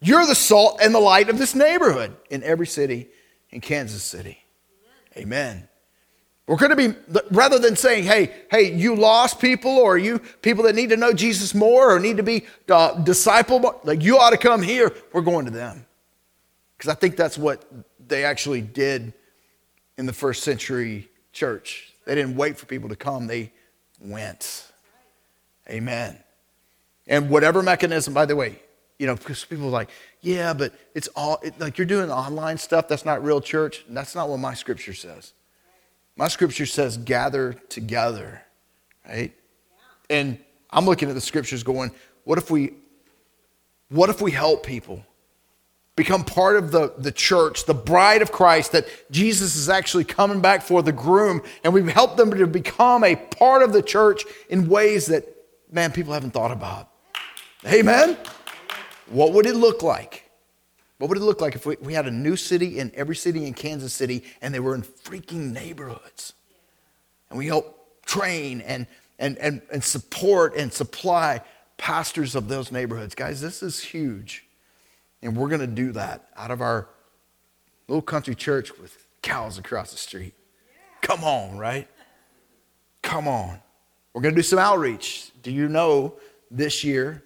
You're 0.00 0.26
the 0.26 0.34
salt 0.34 0.80
and 0.82 0.94
the 0.94 1.00
light 1.00 1.30
of 1.30 1.38
this 1.38 1.54
neighborhood 1.54 2.14
in 2.28 2.42
every 2.42 2.66
city 2.66 3.08
in 3.50 3.62
Kansas 3.62 4.02
City. 4.02 4.38
Amen. 5.16 5.66
We're 6.46 6.56
going 6.56 6.76
to 6.76 6.76
be, 6.76 6.94
rather 7.30 7.58
than 7.58 7.74
saying, 7.74 8.04
hey, 8.04 8.32
hey, 8.50 8.72
you 8.74 8.94
lost 8.94 9.40
people 9.40 9.70
or 9.72 9.98
you 9.98 10.20
people 10.42 10.64
that 10.64 10.74
need 10.74 10.90
to 10.90 10.96
know 10.96 11.12
Jesus 11.12 11.54
more 11.54 11.90
or 11.90 11.98
need 11.98 12.18
to 12.18 12.22
be 12.22 12.44
uh, 12.68 12.92
disciple, 13.02 13.80
like 13.82 14.02
you 14.02 14.18
ought 14.18 14.30
to 14.30 14.36
come 14.36 14.62
here, 14.62 14.92
we're 15.12 15.22
going 15.22 15.46
to 15.46 15.50
them. 15.50 15.86
Because 16.76 16.90
I 16.90 16.94
think 16.94 17.16
that's 17.16 17.38
what 17.38 17.64
they 18.06 18.24
actually 18.24 18.60
did 18.60 19.12
in 19.96 20.06
the 20.06 20.12
first 20.12 20.44
century 20.44 21.08
church. 21.32 21.94
They 22.04 22.14
didn't 22.14 22.36
wait 22.36 22.58
for 22.58 22.66
people 22.66 22.90
to 22.90 22.96
come, 22.96 23.26
they 23.26 23.52
went. 23.98 24.65
Amen. 25.68 26.18
And 27.06 27.30
whatever 27.30 27.62
mechanism, 27.62 28.14
by 28.14 28.26
the 28.26 28.36
way, 28.36 28.60
you 28.98 29.06
know, 29.06 29.14
because 29.14 29.44
people 29.44 29.66
are 29.66 29.70
like, 29.70 29.90
yeah, 30.20 30.54
but 30.54 30.72
it's 30.94 31.08
all, 31.08 31.38
it, 31.42 31.58
like 31.60 31.78
you're 31.78 31.86
doing 31.86 32.10
online 32.10 32.58
stuff, 32.58 32.88
that's 32.88 33.04
not 33.04 33.22
real 33.22 33.40
church. 33.40 33.84
And 33.86 33.96
that's 33.96 34.14
not 34.14 34.28
what 34.28 34.38
my 34.38 34.54
scripture 34.54 34.94
says. 34.94 35.32
My 36.16 36.28
scripture 36.28 36.66
says 36.66 36.96
gather 36.96 37.54
together, 37.68 38.42
right? 39.06 39.32
Yeah. 40.10 40.16
And 40.16 40.38
I'm 40.70 40.86
looking 40.86 41.08
at 41.08 41.14
the 41.14 41.20
scriptures 41.20 41.62
going, 41.62 41.90
what 42.24 42.38
if 42.38 42.50
we, 42.50 42.72
what 43.90 44.08
if 44.08 44.20
we 44.20 44.30
help 44.30 44.64
people 44.64 45.04
become 45.94 46.24
part 46.24 46.56
of 46.56 46.72
the, 46.72 46.92
the 46.98 47.12
church, 47.12 47.64
the 47.64 47.74
bride 47.74 48.20
of 48.22 48.30
Christ 48.32 48.72
that 48.72 48.86
Jesus 49.10 49.56
is 49.56 49.68
actually 49.68 50.04
coming 50.04 50.40
back 50.40 50.62
for, 50.62 50.82
the 50.82 50.92
groom, 50.92 51.42
and 51.64 51.72
we've 51.72 51.86
helped 51.88 52.16
them 52.16 52.30
to 52.30 52.46
become 52.46 53.04
a 53.04 53.16
part 53.16 53.62
of 53.62 53.72
the 53.72 53.82
church 53.82 54.24
in 54.50 54.68
ways 54.68 55.06
that, 55.06 55.35
man, 55.76 55.92
people 55.92 56.14
haven't 56.14 56.32
thought 56.32 56.50
about. 56.50 56.88
Amen? 57.66 58.16
What 59.08 59.34
would 59.34 59.44
it 59.44 59.54
look 59.54 59.82
like? 59.82 60.28
What 60.98 61.10
would 61.10 61.18
it 61.18 61.22
look 61.22 61.42
like 61.42 61.54
if 61.54 61.66
we, 61.66 61.76
we 61.82 61.92
had 61.92 62.06
a 62.06 62.10
new 62.10 62.34
city 62.34 62.78
in 62.78 62.90
every 62.94 63.14
city 63.14 63.46
in 63.46 63.52
Kansas 63.52 63.92
City 63.92 64.24
and 64.40 64.54
they 64.54 64.58
were 64.58 64.74
in 64.74 64.82
freaking 64.82 65.52
neighborhoods? 65.52 66.32
And 67.28 67.38
we 67.38 67.46
help 67.46 68.04
train 68.06 68.62
and, 68.62 68.86
and, 69.18 69.36
and, 69.36 69.60
and 69.70 69.84
support 69.84 70.56
and 70.56 70.72
supply 70.72 71.42
pastors 71.76 72.34
of 72.34 72.48
those 72.48 72.72
neighborhoods. 72.72 73.14
Guys, 73.14 73.42
this 73.42 73.62
is 73.62 73.78
huge. 73.78 74.46
And 75.20 75.36
we're 75.36 75.48
going 75.48 75.60
to 75.60 75.66
do 75.66 75.92
that 75.92 76.28
out 76.36 76.50
of 76.50 76.62
our 76.62 76.88
little 77.86 78.00
country 78.00 78.34
church 78.34 78.76
with 78.78 79.06
cows 79.20 79.58
across 79.58 79.90
the 79.90 79.98
street. 79.98 80.32
Come 81.02 81.22
on, 81.22 81.58
right? 81.58 81.86
Come 83.02 83.28
on. 83.28 83.60
We're 84.16 84.22
going 84.22 84.34
to 84.34 84.38
do 84.38 84.42
some 84.44 84.58
outreach. 84.58 85.30
Do 85.42 85.50
you 85.50 85.68
know 85.68 86.14
this 86.50 86.82
year 86.82 87.22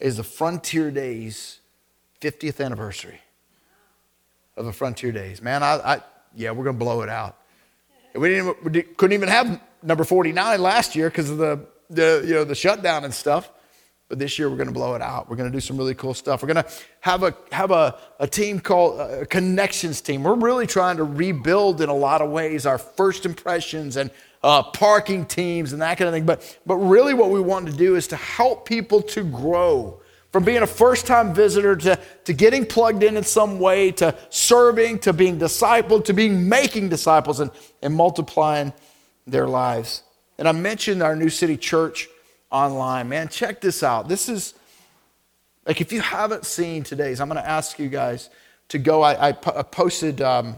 is 0.00 0.16
the 0.16 0.24
Frontier 0.24 0.90
Days 0.90 1.60
50th 2.20 2.60
anniversary 2.60 3.20
of 4.56 4.64
the 4.64 4.72
Frontier 4.72 5.12
Days. 5.12 5.40
Man, 5.40 5.62
I, 5.62 5.74
I 5.76 6.00
yeah, 6.34 6.50
we're 6.50 6.64
going 6.64 6.76
to 6.76 6.84
blow 6.84 7.02
it 7.02 7.08
out. 7.08 7.38
We, 8.16 8.30
didn't, 8.30 8.64
we 8.64 8.82
couldn't 8.82 9.14
even 9.14 9.28
have 9.28 9.60
number 9.80 10.02
49 10.02 10.60
last 10.60 10.96
year 10.96 11.08
because 11.08 11.30
of 11.30 11.38
the, 11.38 11.64
the, 11.88 12.24
you 12.26 12.34
know, 12.34 12.42
the 12.42 12.56
shutdown 12.56 13.04
and 13.04 13.14
stuff. 13.14 13.52
But 14.08 14.18
this 14.18 14.40
year 14.40 14.50
we're 14.50 14.56
going 14.56 14.66
to 14.66 14.74
blow 14.74 14.96
it 14.96 15.02
out. 15.02 15.30
We're 15.30 15.36
going 15.36 15.52
to 15.52 15.56
do 15.56 15.60
some 15.60 15.76
really 15.76 15.94
cool 15.94 16.14
stuff. 16.14 16.42
We're 16.42 16.52
going 16.52 16.64
to 16.64 16.70
have 16.98 17.22
a 17.22 17.34
have 17.52 17.70
a, 17.70 17.96
a 18.18 18.26
team 18.26 18.58
called 18.58 18.98
a 19.00 19.24
connections 19.24 20.00
team. 20.00 20.24
We're 20.24 20.34
really 20.34 20.66
trying 20.66 20.96
to 20.96 21.04
rebuild 21.04 21.80
in 21.80 21.88
a 21.88 21.94
lot 21.94 22.20
of 22.20 22.28
ways 22.28 22.66
our 22.66 22.76
first 22.76 23.24
impressions 23.24 23.96
and 23.96 24.10
uh, 24.42 24.62
parking 24.62 25.24
teams 25.24 25.72
and 25.72 25.82
that 25.82 25.98
kind 25.98 26.08
of 26.08 26.14
thing. 26.14 26.26
But 26.26 26.58
but 26.66 26.76
really, 26.76 27.14
what 27.14 27.30
we 27.30 27.40
want 27.40 27.66
to 27.66 27.72
do 27.72 27.96
is 27.96 28.08
to 28.08 28.16
help 28.16 28.66
people 28.66 29.02
to 29.02 29.22
grow 29.22 30.00
from 30.32 30.44
being 30.44 30.62
a 30.62 30.66
first 30.66 31.06
time 31.06 31.34
visitor 31.34 31.76
to, 31.76 31.98
to 32.24 32.32
getting 32.32 32.64
plugged 32.64 33.02
in 33.02 33.16
in 33.16 33.22
some 33.22 33.60
way 33.60 33.92
to 33.92 34.16
serving 34.30 34.98
to 35.00 35.12
being 35.12 35.38
discipled 35.38 36.06
to 36.06 36.14
being 36.14 36.48
making 36.48 36.88
disciples 36.88 37.38
and, 37.40 37.50
and 37.82 37.94
multiplying 37.94 38.72
their 39.26 39.46
lives. 39.46 40.02
And 40.38 40.48
I 40.48 40.52
mentioned 40.52 41.02
our 41.02 41.14
New 41.14 41.28
City 41.28 41.56
Church 41.56 42.08
online. 42.50 43.08
Man, 43.08 43.28
check 43.28 43.60
this 43.60 43.82
out. 43.82 44.08
This 44.08 44.28
is 44.28 44.54
like 45.66 45.80
if 45.80 45.92
you 45.92 46.00
haven't 46.00 46.46
seen 46.46 46.82
today's, 46.82 47.20
I'm 47.20 47.28
going 47.28 47.40
to 47.40 47.48
ask 47.48 47.78
you 47.78 47.88
guys 47.88 48.30
to 48.68 48.78
go. 48.78 49.02
I, 49.02 49.28
I 49.28 49.32
posted 49.32 50.20
um, 50.20 50.56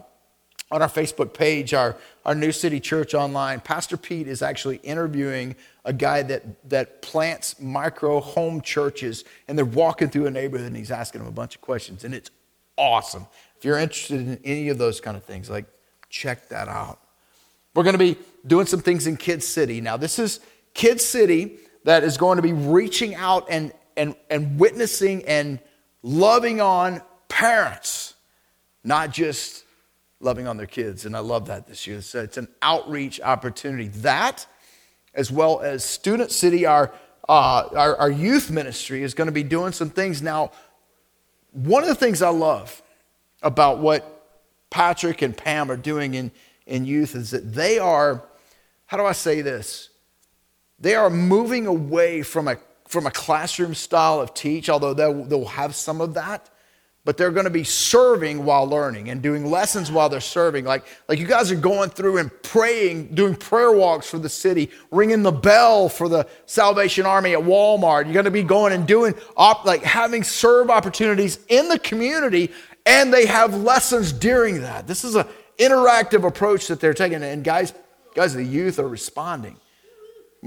on 0.70 0.82
our 0.82 0.88
Facebook 0.88 1.34
page 1.34 1.74
our, 1.74 1.96
our 2.24 2.34
New 2.34 2.52
City 2.52 2.80
Church 2.80 3.14
online. 3.14 3.60
Pastor 3.60 3.96
Pete 3.96 4.28
is 4.28 4.42
actually 4.42 4.76
interviewing 4.78 5.56
a 5.84 5.92
guy 5.92 6.22
that, 6.22 6.68
that 6.70 7.02
plants 7.02 7.60
micro 7.60 8.20
home 8.20 8.60
churches, 8.60 9.24
and 9.48 9.58
they're 9.58 9.64
walking 9.64 10.08
through 10.08 10.26
a 10.26 10.30
neighborhood 10.30 10.66
and 10.66 10.76
he's 10.76 10.90
asking 10.90 11.20
them 11.20 11.28
a 11.28 11.32
bunch 11.32 11.54
of 11.54 11.60
questions, 11.60 12.04
and 12.04 12.14
it's 12.14 12.30
awesome. 12.76 13.26
If 13.56 13.64
you're 13.64 13.78
interested 13.78 14.20
in 14.20 14.40
any 14.44 14.68
of 14.68 14.78
those 14.78 15.00
kind 15.00 15.16
of 15.16 15.24
things, 15.24 15.50
like 15.50 15.66
check 16.08 16.48
that 16.48 16.68
out. 16.68 17.00
We're 17.74 17.82
going 17.82 17.94
to 17.94 17.98
be 17.98 18.16
doing 18.46 18.66
some 18.66 18.80
things 18.80 19.06
in 19.06 19.16
Kid 19.16 19.42
City. 19.42 19.80
Now, 19.80 19.96
this 19.96 20.18
is 20.18 20.40
Kid 20.74 21.00
City 21.00 21.58
that 21.84 22.04
is 22.04 22.16
going 22.16 22.36
to 22.36 22.42
be 22.42 22.52
reaching 22.52 23.14
out 23.14 23.46
and, 23.50 23.72
and, 23.96 24.14
and 24.30 24.58
witnessing 24.58 25.24
and 25.24 25.58
loving 26.02 26.60
on 26.60 27.02
parents, 27.28 28.14
not 28.84 29.10
just 29.10 29.63
loving 30.24 30.48
on 30.48 30.56
their 30.56 30.66
kids. 30.66 31.04
And 31.04 31.16
I 31.16 31.20
love 31.20 31.46
that 31.46 31.66
this 31.66 31.86
year. 31.86 32.00
So 32.00 32.22
it's 32.22 32.36
an 32.36 32.48
outreach 32.62 33.20
opportunity. 33.20 33.88
That 33.88 34.46
as 35.14 35.30
well 35.30 35.60
as 35.60 35.84
Student 35.84 36.32
City, 36.32 36.66
our, 36.66 36.92
uh, 37.28 37.68
our, 37.74 37.96
our 37.96 38.10
youth 38.10 38.50
ministry, 38.50 39.02
is 39.02 39.14
going 39.14 39.26
to 39.26 39.32
be 39.32 39.44
doing 39.44 39.72
some 39.72 39.90
things. 39.90 40.22
Now, 40.22 40.50
one 41.52 41.82
of 41.82 41.88
the 41.88 41.94
things 41.94 42.20
I 42.20 42.30
love 42.30 42.82
about 43.42 43.78
what 43.78 44.26
Patrick 44.70 45.22
and 45.22 45.36
Pam 45.36 45.70
are 45.70 45.76
doing 45.76 46.14
in, 46.14 46.32
in 46.66 46.84
youth 46.84 47.14
is 47.14 47.30
that 47.30 47.54
they 47.54 47.78
are, 47.78 48.24
how 48.86 48.96
do 48.96 49.04
I 49.04 49.12
say 49.12 49.40
this? 49.40 49.90
They 50.80 50.96
are 50.96 51.10
moving 51.10 51.66
away 51.66 52.22
from 52.22 52.48
a, 52.48 52.56
from 52.88 53.06
a 53.06 53.10
classroom 53.10 53.74
style 53.74 54.20
of 54.20 54.34
teach, 54.34 54.68
although 54.68 54.94
they'll, 54.94 55.24
they'll 55.24 55.44
have 55.44 55.76
some 55.76 56.00
of 56.00 56.14
that 56.14 56.50
but 57.04 57.18
they're 57.18 57.30
going 57.30 57.44
to 57.44 57.50
be 57.50 57.64
serving 57.64 58.44
while 58.44 58.66
learning 58.66 59.10
and 59.10 59.20
doing 59.20 59.44
lessons 59.44 59.92
while 59.92 60.08
they're 60.08 60.20
serving. 60.20 60.64
Like, 60.64 60.84
like 61.06 61.18
you 61.18 61.26
guys 61.26 61.52
are 61.52 61.56
going 61.56 61.90
through 61.90 62.16
and 62.16 62.30
praying, 62.42 63.14
doing 63.14 63.36
prayer 63.36 63.72
walks 63.72 64.08
for 64.08 64.18
the 64.18 64.28
city, 64.28 64.70
ringing 64.90 65.22
the 65.22 65.32
bell 65.32 65.88
for 65.88 66.08
the 66.08 66.26
Salvation 66.46 67.04
Army 67.04 67.34
at 67.34 67.40
Walmart. 67.40 68.04
You're 68.04 68.14
going 68.14 68.24
to 68.24 68.30
be 68.30 68.42
going 68.42 68.72
and 68.72 68.86
doing, 68.86 69.14
op, 69.36 69.66
like 69.66 69.82
having 69.82 70.24
serve 70.24 70.70
opportunities 70.70 71.38
in 71.48 71.68
the 71.68 71.78
community, 71.78 72.50
and 72.86 73.12
they 73.12 73.26
have 73.26 73.54
lessons 73.54 74.10
during 74.12 74.62
that. 74.62 74.86
This 74.86 75.04
is 75.04 75.14
an 75.14 75.26
interactive 75.58 76.26
approach 76.26 76.68
that 76.68 76.80
they're 76.80 76.94
taking. 76.94 77.22
And 77.22 77.44
guys, 77.44 77.74
guys, 78.14 78.32
the 78.32 78.44
youth 78.44 78.78
are 78.78 78.88
responding. 78.88 79.58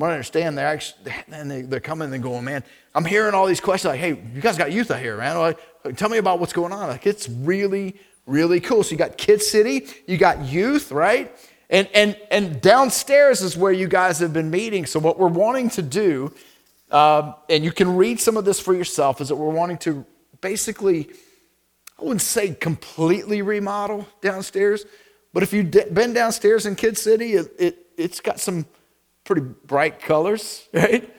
I 0.04 0.12
understand, 0.12 0.58
they're 0.58 0.68
actually, 0.68 1.12
and 1.32 1.50
they, 1.50 1.62
they're 1.64 1.80
coming 1.80 2.14
and 2.14 2.22
going, 2.22 2.46
man, 2.46 2.64
I'm 2.94 3.06
hearing 3.06 3.34
all 3.34 3.48
these 3.48 3.60
questions 3.60 3.90
like, 3.90 4.00
hey, 4.00 4.10
you 4.10 4.42
guys 4.42 4.58
got 4.58 4.72
youth 4.72 4.92
out 4.92 5.00
here, 5.00 5.18
man. 5.18 5.38
Like, 5.38 5.60
tell 5.96 6.10
me 6.10 6.18
about 6.18 6.40
what's 6.40 6.54
going 6.54 6.72
on. 6.72 6.88
Like, 6.88 7.08
it's 7.08 7.28
really, 7.28 7.96
really 8.26 8.60
cool. 8.60 8.84
So 8.84 8.92
you 8.92 8.98
got 8.98 9.18
Kid 9.18 9.42
City, 9.42 9.88
you 10.06 10.18
got 10.18 10.46
youth, 10.46 10.92
right? 10.92 11.36
And, 11.70 11.90
and, 11.94 12.18
and 12.32 12.62
downstairs 12.62 13.42
is 13.42 13.58
where 13.58 13.72
you 13.72 13.88
guys 13.88 14.20
have 14.20 14.34
been 14.34 14.52
meeting. 14.52 14.86
So 14.86 15.00
what 15.00 15.18
we're 15.18 15.28
wanting 15.28 15.70
to 15.72 15.82
do, 15.82 16.34
um, 16.92 17.36
and 17.50 17.64
you 17.64 17.72
can 17.72 17.98
read 17.98 18.20
some 18.20 18.38
of 18.38 18.46
this 18.46 18.60
for 18.60 18.74
yourself, 18.74 19.20
is 19.20 19.30
that 19.30 19.36
we're 19.36 19.50
wanting 19.50 19.78
to 19.80 20.06
basically, 20.40 21.10
I 22.00 22.04
wouldn't 22.04 22.22
say 22.22 22.54
completely 22.54 23.42
remodel 23.42 24.08
downstairs, 24.22 24.86
but 25.34 25.44
if 25.44 25.54
you've 25.54 25.72
been 25.72 26.14
downstairs 26.14 26.66
in 26.66 26.76
Kid 26.76 26.98
City, 26.98 27.34
it, 27.34 27.52
it, 27.60 27.78
it's 27.98 28.20
got 28.20 28.40
some 28.40 28.66
pretty 29.28 29.42
bright 29.42 30.00
colors, 30.00 30.68
right? 30.74 31.14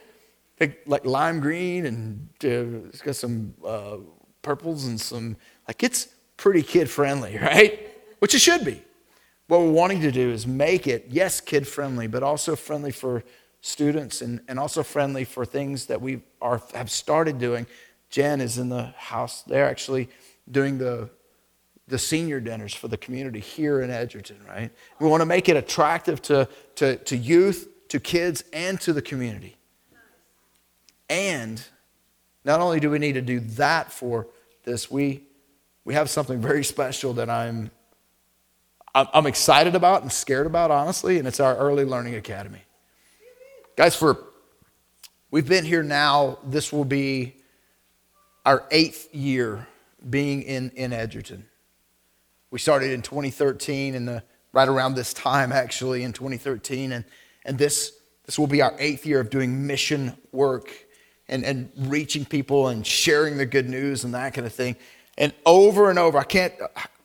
Like, 0.58 0.82
like 0.86 1.06
lime 1.06 1.38
green 1.38 1.86
and 1.86 2.28
uh, 2.42 2.88
it's 2.88 3.02
got 3.02 3.14
some 3.14 3.54
uh, 3.64 3.98
purples 4.42 4.86
and 4.86 5.00
some, 5.00 5.36
like 5.68 5.84
it's 5.84 6.08
pretty 6.36 6.62
kid 6.62 6.90
friendly, 6.90 7.38
right? 7.42 7.86
Which 8.18 8.34
it 8.34 8.40
should 8.40 8.64
be. 8.64 8.82
What 9.46 9.60
we're 9.60 9.70
wanting 9.70 10.00
to 10.00 10.10
do 10.10 10.30
is 10.30 10.46
make 10.46 10.86
it, 10.86 11.06
yes, 11.10 11.40
kid 11.40 11.68
friendly, 11.68 12.06
but 12.06 12.22
also 12.22 12.56
friendly 12.56 12.90
for 12.90 13.22
students 13.60 14.20
and, 14.20 14.40
and 14.48 14.58
also 14.58 14.82
friendly 14.82 15.24
for 15.24 15.44
things 15.44 15.86
that 15.86 16.00
we 16.00 16.22
are, 16.40 16.60
have 16.74 16.90
started 16.90 17.38
doing. 17.38 17.66
Jen 18.10 18.40
is 18.40 18.58
in 18.58 18.68
the 18.68 18.94
house. 18.96 19.42
They're 19.42 19.68
actually 19.68 20.08
doing 20.50 20.78
the, 20.78 21.10
the 21.86 21.98
senior 21.98 22.40
dinners 22.40 22.74
for 22.74 22.88
the 22.88 22.96
community 22.96 23.40
here 23.40 23.80
in 23.80 23.90
Edgerton, 23.90 24.38
right? 24.46 24.70
We 24.98 25.08
want 25.08 25.20
to 25.20 25.26
make 25.26 25.48
it 25.48 25.56
attractive 25.56 26.20
to, 26.22 26.48
to, 26.76 26.96
to 26.96 27.16
youth, 27.16 27.68
to 27.88 28.00
kids, 28.00 28.44
and 28.52 28.80
to 28.82 28.92
the 28.92 29.02
community. 29.02 29.56
And 31.08 31.62
not 32.44 32.60
only 32.60 32.80
do 32.80 32.90
we 32.90 32.98
need 32.98 33.14
to 33.14 33.22
do 33.22 33.40
that 33.40 33.90
for 33.90 34.26
this, 34.64 34.90
we, 34.90 35.22
we 35.84 35.94
have 35.94 36.10
something 36.10 36.40
very 36.40 36.64
special 36.64 37.14
that 37.14 37.30
I'm, 37.30 37.70
I'm 38.94 39.26
excited 39.26 39.74
about 39.74 40.02
and 40.02 40.12
scared 40.12 40.46
about, 40.46 40.70
honestly, 40.70 41.18
and 41.18 41.26
it's 41.26 41.40
our 41.40 41.56
Early 41.56 41.84
Learning 41.84 42.14
Academy. 42.14 42.62
Guys, 43.76 43.94
for 43.94 44.18
we've 45.30 45.48
been 45.48 45.64
here 45.64 45.82
now, 45.82 46.38
this 46.44 46.72
will 46.72 46.84
be 46.84 47.36
our 48.44 48.64
eighth 48.70 49.14
year 49.14 49.66
being 50.08 50.42
in, 50.42 50.70
in 50.70 50.92
Edgerton. 50.92 51.46
We 52.50 52.58
started 52.58 52.92
in 52.92 53.02
2013, 53.02 53.94
and 53.94 54.08
the 54.08 54.22
right 54.52 54.68
around 54.68 54.94
this 54.94 55.12
time, 55.12 55.52
actually, 55.52 56.02
in 56.02 56.12
2013, 56.12 56.92
and, 56.92 57.04
and 57.48 57.58
this, 57.58 57.98
this 58.26 58.38
will 58.38 58.46
be 58.46 58.60
our 58.60 58.74
eighth 58.78 59.06
year 59.06 59.20
of 59.20 59.30
doing 59.30 59.66
mission 59.66 60.16
work 60.32 60.70
and, 61.28 61.44
and 61.44 61.70
reaching 61.76 62.26
people 62.26 62.68
and 62.68 62.86
sharing 62.86 63.38
the 63.38 63.46
good 63.46 63.68
news 63.68 64.04
and 64.04 64.12
that 64.14 64.34
kind 64.34 64.46
of 64.46 64.52
thing. 64.52 64.76
And 65.16 65.32
over 65.46 65.88
and 65.88 65.98
over, 65.98 66.18
I 66.18 66.24
can't, 66.24 66.52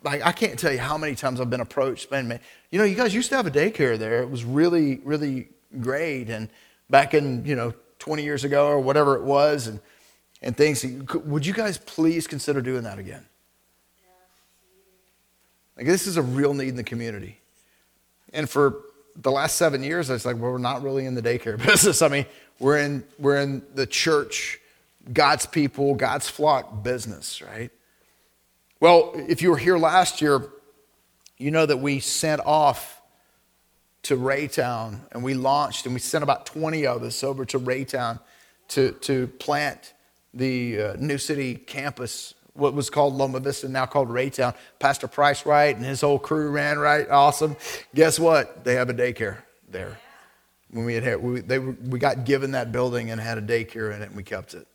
like, 0.03 0.21
I 0.21 0.34
can't 0.34 0.60
tell 0.60 0.71
you 0.71 0.79
how 0.79 0.97
many 0.97 1.15
times 1.15 1.39
I've 1.39 1.49
been 1.49 1.62
approached. 1.62 2.12
Man, 2.12 2.39
you 2.71 2.77
know, 2.77 2.84
you 2.84 2.95
guys 2.95 3.15
used 3.15 3.29
to 3.29 3.38
have 3.38 3.47
a 3.47 3.51
daycare 3.51 3.97
there. 3.97 4.21
It 4.21 4.29
was 4.29 4.43
really, 4.43 4.97
really 5.06 5.47
great. 5.79 6.29
And 6.29 6.49
back 6.89 7.13
in, 7.13 7.45
you 7.45 7.56
know, 7.56 7.73
20 7.99 8.21
years 8.21 8.43
ago 8.43 8.67
or 8.67 8.79
whatever 8.79 9.15
it 9.15 9.23
was, 9.23 9.67
and, 9.67 9.79
and 10.41 10.58
things. 10.58 10.86
Would 11.25 11.45
you 11.45 11.53
guys 11.53 11.77
please 11.77 12.27
consider 12.27 12.62
doing 12.62 12.84
that 12.84 12.99
again? 12.99 13.25
Like, 15.77 15.86
this 15.86 16.06
is 16.06 16.17
a 16.17 16.21
real 16.21 16.53
need 16.53 16.67
in 16.67 16.75
the 16.75 16.84
community. 16.84 17.39
And 18.34 18.49
for 18.49 18.82
the 19.15 19.32
last 19.32 19.58
seven 19.58 19.84
years, 19.84 20.10
I 20.10 20.13
was 20.13 20.26
like, 20.26 20.38
well, 20.38 20.52
we're 20.52 20.58
not 20.58 20.82
really 20.82 21.06
in 21.06 21.15
the 21.15 21.21
daycare 21.21 21.58
business. 21.65 22.02
I 22.02 22.08
mean, 22.08 22.26
we're 22.60 22.78
in, 22.78 23.04
we're 23.19 23.38
in 23.38 23.63
the 23.76 23.86
church, 23.86 24.60
God's 25.12 25.45
people, 25.45 25.95
God's 25.95 26.30
flock 26.30 26.84
business, 26.84 27.41
right? 27.41 27.71
Well, 28.80 29.13
if 29.15 29.41
you 29.41 29.49
were 29.49 29.58
here 29.58 29.78
last 29.78 30.21
year, 30.21 30.49
you 31.38 31.52
know 31.52 31.65
that 31.65 31.78
we 31.78 31.99
sent 31.99 32.41
off 32.45 33.02
to 34.04 34.17
Raytown 34.17 34.99
and 35.12 35.23
we 35.23 35.34
launched 35.34 35.86
and 35.86 35.93
we 35.93 35.99
sent 35.99 36.23
about 36.23 36.45
20 36.45 36.86
of 36.86 37.04
us 37.04 37.23
over 37.23 37.45
to 37.45 37.60
Raytown 37.60 38.19
to, 38.69 38.91
to 38.91 39.28
plant 39.28 39.93
the 40.34 40.82
uh, 40.82 40.95
New 40.99 41.17
City 41.17 41.56
campus, 41.56 42.34
what 42.53 42.73
was 42.73 42.89
called 42.89 43.15
Loma 43.15 43.39
Vista, 43.39 43.67
now 43.67 43.85
called 43.85 44.09
Raytown. 44.09 44.55
Pastor 44.79 45.07
Price 45.07 45.45
Wright 45.45 45.75
and 45.75 45.85
his 45.85 46.01
whole 46.01 46.19
crew 46.19 46.51
ran 46.51 46.77
right. 46.77 47.09
Awesome. 47.09 47.55
Guess 47.95 48.19
what? 48.19 48.63
They 48.63 48.75
have 48.75 48.89
a 48.89 48.93
daycare 48.93 49.37
there 49.67 49.97
when 50.73 50.85
we 50.85 50.95
had 50.95 51.21
we, 51.21 51.41
they, 51.41 51.59
we 51.59 51.99
got 51.99 52.25
given 52.25 52.51
that 52.51 52.71
building 52.71 53.11
and 53.11 53.21
had 53.21 53.37
a 53.37 53.41
daycare 53.41 53.95
in 53.95 54.01
it 54.01 54.07
and 54.07 54.15
we 54.15 54.23
kept 54.23 54.53
it 54.53 54.67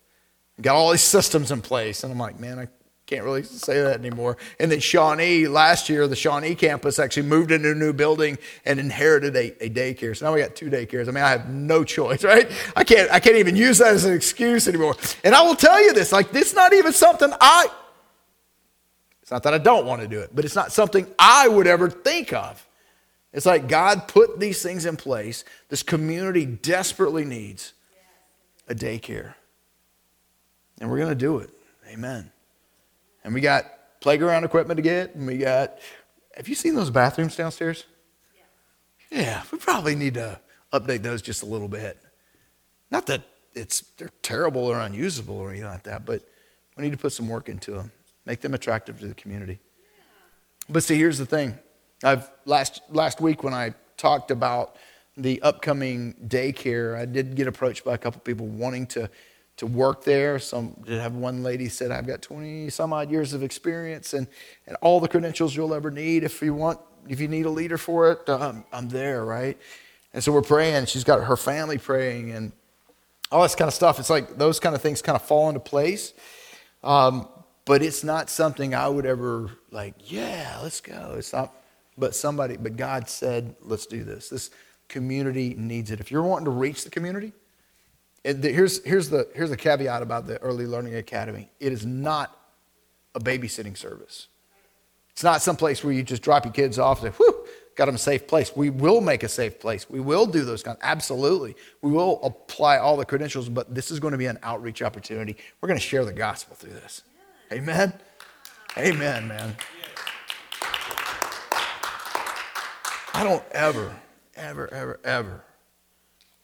got 0.61 0.75
all 0.75 0.91
these 0.91 1.03
systems 1.03 1.51
in 1.51 1.61
place 1.61 2.05
and 2.05 2.13
i'm 2.13 2.19
like 2.19 2.39
man 2.39 2.59
i 2.59 2.69
can't 3.09 3.25
really 3.25 3.43
say 3.43 3.81
that 3.81 3.99
anymore 3.99 4.37
and 4.61 4.71
then 4.71 4.79
shawnee 4.79 5.49
last 5.49 5.89
year 5.89 6.07
the 6.07 6.15
shawnee 6.15 6.55
campus 6.55 6.99
actually 6.99 7.23
moved 7.23 7.51
into 7.51 7.73
a 7.73 7.75
new 7.75 7.93
building 7.93 8.37
and 8.65 8.79
inherited 8.79 9.35
a, 9.35 9.65
a 9.65 9.71
daycare 9.71 10.17
so 10.17 10.27
now 10.27 10.35
we 10.35 10.41
got 10.41 10.55
two 10.55 10.71
daycares 10.71 11.09
i 11.09 11.11
mean 11.11 11.25
i 11.25 11.31
have 11.31 11.49
no 11.49 11.83
choice 11.83 12.23
right 12.33 12.51
i 12.77 12.85
can't 12.85 13.11
i 13.11 13.19
can't 13.19 13.37
even 13.37 13.57
use 13.57 13.79
that 13.79 13.95
as 13.95 14.05
an 14.05 14.13
excuse 14.15 14.69
anymore 14.69 14.95
and 15.25 15.35
i 15.35 15.43
will 15.43 15.57
tell 15.57 15.83
you 15.83 15.93
this 15.93 16.13
like 16.13 16.31
this 16.31 16.55
not 16.55 16.73
even 16.73 16.93
something 16.93 17.33
i 17.41 17.67
it's 19.23 19.31
not 19.31 19.43
that 19.43 19.55
i 19.55 19.59
don't 19.59 19.87
want 19.87 20.01
to 20.03 20.07
do 20.07 20.21
it 20.21 20.31
but 20.35 20.45
it's 20.45 20.55
not 20.55 20.71
something 20.71 21.07
i 21.19 21.49
would 21.49 21.67
ever 21.67 21.91
think 21.91 22.33
of 22.33 22.65
it's 23.33 23.47
like 23.47 23.69
God 23.69 24.09
put 24.09 24.41
these 24.41 24.63
things 24.63 24.87
in 24.87 24.97
place. 24.97 25.45
This 25.69 25.83
community 25.83 26.47
desperately 26.47 27.25
needs 27.25 27.75
a 28.69 28.75
daycare. 28.75 29.35
And 30.81 30.91
we're 30.91 30.99
going 30.99 31.11
to 31.11 31.15
do 31.15 31.39
it. 31.39 31.51
Amen. 31.89 32.31
And 33.25 33.35
we 33.35 33.41
got 33.41 33.65
playground 34.01 34.45
equipment 34.45 34.79
to 34.79 34.83
get, 34.83 35.15
and 35.15 35.27
we 35.27 35.39
got. 35.39 35.79
Have 36.37 36.49
you 36.49 36.55
seen 36.55 36.75
those 36.75 36.91
bathrooms 36.91 37.37
downstairs? 37.37 37.85
Yeah, 39.11 39.21
yeah 39.21 39.43
we 39.51 39.59
probably 39.59 39.95
need 39.95 40.15
to 40.15 40.41
update 40.73 41.03
those 41.03 41.23
just 41.23 41.43
a 41.43 41.47
little 41.47 41.69
bit. 41.69 41.99
Not 42.91 43.07
that 43.07 43.23
it's 43.55 43.81
they're 43.97 44.11
terrible 44.23 44.65
or 44.67 44.79
unusable 44.79 45.37
or 45.37 45.51
anything 45.51 45.69
like 45.69 45.83
that, 45.85 46.05
but 46.05 46.23
we 46.77 46.85
need 46.85 46.93
to 46.93 46.99
put 46.99 47.13
some 47.13 47.29
work 47.29 47.49
into 47.49 47.73
them, 47.73 47.91
make 48.25 48.41
them 48.41 48.55
attractive 48.55 49.01
to 49.01 49.09
the 49.09 49.15
community. 49.15 49.59
But 50.69 50.83
see, 50.83 50.97
here's 50.97 51.19
the 51.19 51.27
thing 51.27 51.59
I've 52.05 52.31
last 52.45 52.83
last 52.91 53.21
week 53.21 53.43
when 53.43 53.55
I 53.55 53.75
talked 53.97 54.31
about 54.31 54.77
the 55.17 55.43
upcoming 55.43 56.15
daycare, 56.29 56.97
I 56.97 57.05
did 57.05 57.35
get 57.35 57.49
approached 57.49 57.85
by 57.85 57.95
a 57.95 57.99
couple 57.99 58.21
people 58.21 58.47
wanting 58.47 58.87
to 58.89 59.11
to 59.59 59.67
work 59.67 60.05
there. 60.05 60.39
Some 60.39 60.75
did 60.85 61.01
have 61.01 61.15
one 61.15 61.43
lady 61.43 61.69
said, 61.69 61.91
"I've 61.91 62.07
got 62.07 62.23
20 62.23 62.71
some 62.71 62.93
odd 62.93 63.11
years 63.11 63.33
of 63.33 63.43
experience 63.43 64.15
and 64.15 64.27
and 64.67 64.77
all 64.81 65.01
the 65.01 65.09
credentials 65.09 65.55
you'll 65.55 65.75
ever 65.75 65.91
need. 65.91 66.25
If 66.25 66.43
you 66.43 66.55
want, 66.55 66.81
if 67.09 67.21
you 67.21 67.29
need 67.29 67.47
a 67.47 67.51
leader 67.51 67.79
for 67.79 68.11
it, 68.13 68.29
um, 68.29 68.65
I'm 68.73 68.89
there, 68.89 69.25
right?" 69.25 69.59
And 70.15 70.25
so 70.25 70.33
we're 70.33 70.43
praying. 70.43 70.87
She's 70.87 71.05
got 71.05 71.23
her 71.25 71.37
family 71.37 71.79
praying 71.79 72.33
and 72.33 72.53
all 73.31 73.43
this 73.43 73.55
kind 73.55 73.69
of 73.69 73.75
stuff. 73.75 73.99
It's 73.99 74.11
like 74.11 74.39
those 74.39 74.59
kind 74.59 74.75
of 74.75 74.81
things 74.81 75.03
kind 75.03 75.17
of 75.17 75.23
fall 75.23 75.49
into 75.49 75.61
place. 75.61 76.15
Um, 76.83 77.29
but 77.65 77.83
it's 77.83 78.03
not 78.03 78.31
something 78.31 78.75
I 78.75 78.89
would 78.89 79.05
ever 79.05 79.51
like. 79.71 79.95
Yeah, 80.11 80.59
let's 80.63 80.81
go. 80.81 81.17
It's 81.19 81.35
not 81.35 81.53
but 81.99 82.15
somebody, 82.15 82.57
but 82.57 82.77
God 82.77 83.09
said, 83.09 83.57
let's 83.61 83.87
do 83.87 84.05
this. 84.05 84.29
This 84.29 84.51
community 84.89 85.55
needs 85.59 85.91
it. 85.91 86.01
If 86.01 86.11
you're 86.11 86.23
wanting 86.23 86.47
to 86.47 86.51
reach 86.53 86.85
the 86.85 86.91
community, 86.91 87.33
here's, 88.37 88.85
here's, 88.85 89.09
the, 89.09 89.29
here's 89.35 89.51
the 89.51 89.57
caveat 89.57 90.03
about 90.03 90.27
the 90.27 90.39
Early 90.39 90.67
Learning 90.67 90.95
Academy 90.97 91.51
it 91.61 91.73
is 91.73 91.87
not 91.87 92.37
a 93.15 93.21
babysitting 93.21 93.77
service. 93.77 94.29
It's 95.11 95.25
not 95.25 95.43
some 95.43 95.57
place 95.57 95.83
where 95.83 95.93
you 95.93 96.05
just 96.05 96.23
drop 96.23 96.45
your 96.45 96.53
kids 96.53 96.79
off 96.79 97.03
and 97.03 97.13
say, 97.13 97.17
whew, 97.19 97.47
got 97.75 97.87
them 97.87 97.97
a 97.97 97.99
safe 97.99 98.29
place. 98.29 98.55
We 98.55 98.71
will 98.71 99.01
make 99.01 99.25
a 99.25 99.29
safe 99.29 99.59
place. 99.59 99.91
We 99.91 99.99
will 99.99 100.27
do 100.27 100.45
those 100.45 100.63
kinds. 100.63 100.79
Absolutely. 100.81 101.57
We 101.83 101.91
will 101.91 102.21
apply 102.23 102.79
all 102.79 102.97
the 102.97 103.05
credentials, 103.05 103.49
but 103.49 103.75
this 103.75 103.91
is 103.91 103.99
going 103.99 104.13
to 104.13 104.19
be 104.19 104.27
an 104.27 104.39
outreach 104.45 104.81
opportunity. 104.81 105.37
We're 105.61 105.67
going 105.67 105.79
to 105.79 105.85
share 105.85 106.05
the 106.05 106.13
gospel 106.13 106.55
through 106.55 106.75
this. 106.75 107.03
Amen. 107.53 107.93
Amen, 108.77 109.27
man. 109.27 109.57
I 113.15 113.25
don't 113.25 113.43
ever, 113.51 113.97
ever, 114.37 114.73
ever, 114.73 115.01
ever 115.03 115.45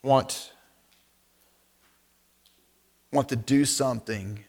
want, 0.02 0.52
want 3.14 3.28
to 3.30 3.36
do 3.36 3.64
something 3.64 4.44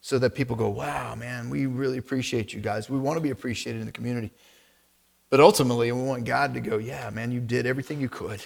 so 0.00 0.18
that 0.18 0.34
people 0.34 0.56
go, 0.56 0.68
wow, 0.68 1.14
man, 1.14 1.50
we 1.50 1.66
really 1.66 1.98
appreciate 1.98 2.52
you 2.52 2.60
guys. 2.60 2.90
We 2.90 2.98
want 2.98 3.16
to 3.18 3.20
be 3.20 3.30
appreciated 3.30 3.80
in 3.80 3.86
the 3.86 3.92
community. 3.92 4.32
But 5.30 5.38
ultimately, 5.40 5.92
we 5.92 6.02
want 6.02 6.24
God 6.24 6.54
to 6.54 6.60
go, 6.60 6.78
yeah, 6.78 7.08
man, 7.10 7.30
you 7.30 7.40
did 7.40 7.66
everything 7.66 8.00
you 8.00 8.08
could. 8.08 8.44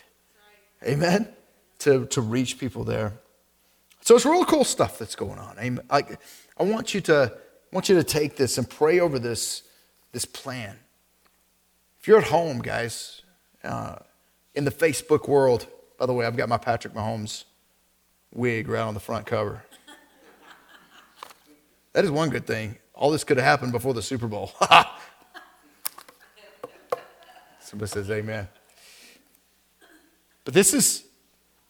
Amen? 0.84 1.28
To, 1.80 2.06
to 2.06 2.20
reach 2.20 2.58
people 2.58 2.84
there. 2.84 3.14
So 4.02 4.14
it's 4.16 4.26
real 4.26 4.44
cool 4.44 4.64
stuff 4.64 4.98
that's 4.98 5.16
going 5.16 5.38
on. 5.38 5.80
I, 5.90 6.04
I 6.58 6.62
want 6.62 6.94
you 6.94 7.00
to 7.02 7.32
want 7.72 7.88
you 7.88 7.96
to 7.96 8.04
take 8.04 8.36
this 8.36 8.58
and 8.58 8.70
pray 8.70 9.00
over 9.00 9.18
this, 9.18 9.62
this 10.12 10.24
plan. 10.24 10.78
If 12.00 12.06
you're 12.06 12.18
at 12.18 12.28
home, 12.28 12.60
guys, 12.60 13.22
uh, 13.64 13.96
in 14.54 14.64
the 14.64 14.70
Facebook 14.70 15.28
world, 15.28 15.66
By 15.98 16.06
the 16.06 16.12
way, 16.12 16.26
I've 16.26 16.36
got 16.36 16.48
my 16.48 16.58
Patrick 16.58 16.94
Mahomes 16.94 17.44
wig 18.36 18.68
right 18.68 18.82
on 18.82 18.94
the 18.94 19.00
front 19.00 19.26
cover. 19.26 19.62
That 21.92 22.04
is 22.04 22.10
one 22.10 22.28
good 22.28 22.46
thing. 22.46 22.76
All 22.94 23.10
this 23.10 23.24
could 23.24 23.38
have 23.38 23.46
happened 23.46 23.72
before 23.72 23.94
the 23.94 24.02
Super 24.02 24.26
Bowl. 24.26 24.52
Somebody 27.60 27.90
says 27.90 28.10
amen. 28.10 28.48
But 30.44 30.54
this 30.54 30.74
is, 30.74 31.04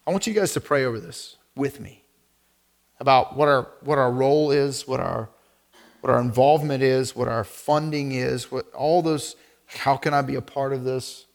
I 0.07 0.11
want 0.11 0.26
you 0.26 0.35
guys 0.35 0.52
to 0.55 0.61
pray 0.61 0.85
over 0.85 1.00
this 1.00 1.37
with 1.55 1.81
me 1.81 2.02
about 3.00 3.37
what 3.37 3.48
our, 3.48 3.68
what 3.81 3.98
our 3.98 4.11
role 4.11 4.50
is, 4.50 4.87
what 4.87 5.00
our, 5.00 5.31
what 6.00 6.12
our 6.12 6.20
involvement 6.20 6.83
is, 6.83 7.16
what 7.16 7.29
our 7.29 7.44
funding 7.44 8.12
is, 8.12 8.50
what 8.50 8.70
all 8.72 9.00
those, 9.02 9.37
how 9.66 9.96
can 9.96 10.12
I 10.12 10.22
be 10.22 10.35
a 10.35 10.42
part 10.42 10.72
of 10.72 10.85
this? 10.85 11.26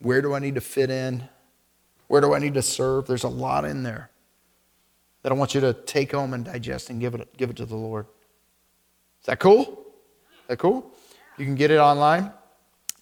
Where 0.00 0.20
do 0.20 0.34
I 0.34 0.38
need 0.38 0.56
to 0.56 0.60
fit 0.60 0.90
in? 0.90 1.28
Where 2.08 2.20
do 2.20 2.34
I 2.34 2.38
need 2.38 2.54
to 2.54 2.62
serve? 2.62 3.06
There's 3.06 3.24
a 3.24 3.28
lot 3.28 3.64
in 3.64 3.82
there 3.82 4.10
that 5.26 5.32
I 5.32 5.34
want 5.34 5.56
you 5.56 5.60
to 5.62 5.72
take 5.72 6.12
home 6.12 6.34
and 6.34 6.44
digest 6.44 6.88
and 6.88 7.00
give 7.00 7.16
it, 7.16 7.36
give 7.36 7.50
it 7.50 7.56
to 7.56 7.66
the 7.66 7.74
Lord. 7.74 8.06
Is 9.20 9.26
that 9.26 9.40
cool? 9.40 9.62
Is 9.62 10.46
that 10.46 10.58
cool? 10.60 10.88
You 11.36 11.44
can 11.44 11.56
get 11.56 11.72
it 11.72 11.78
online. 11.78 12.30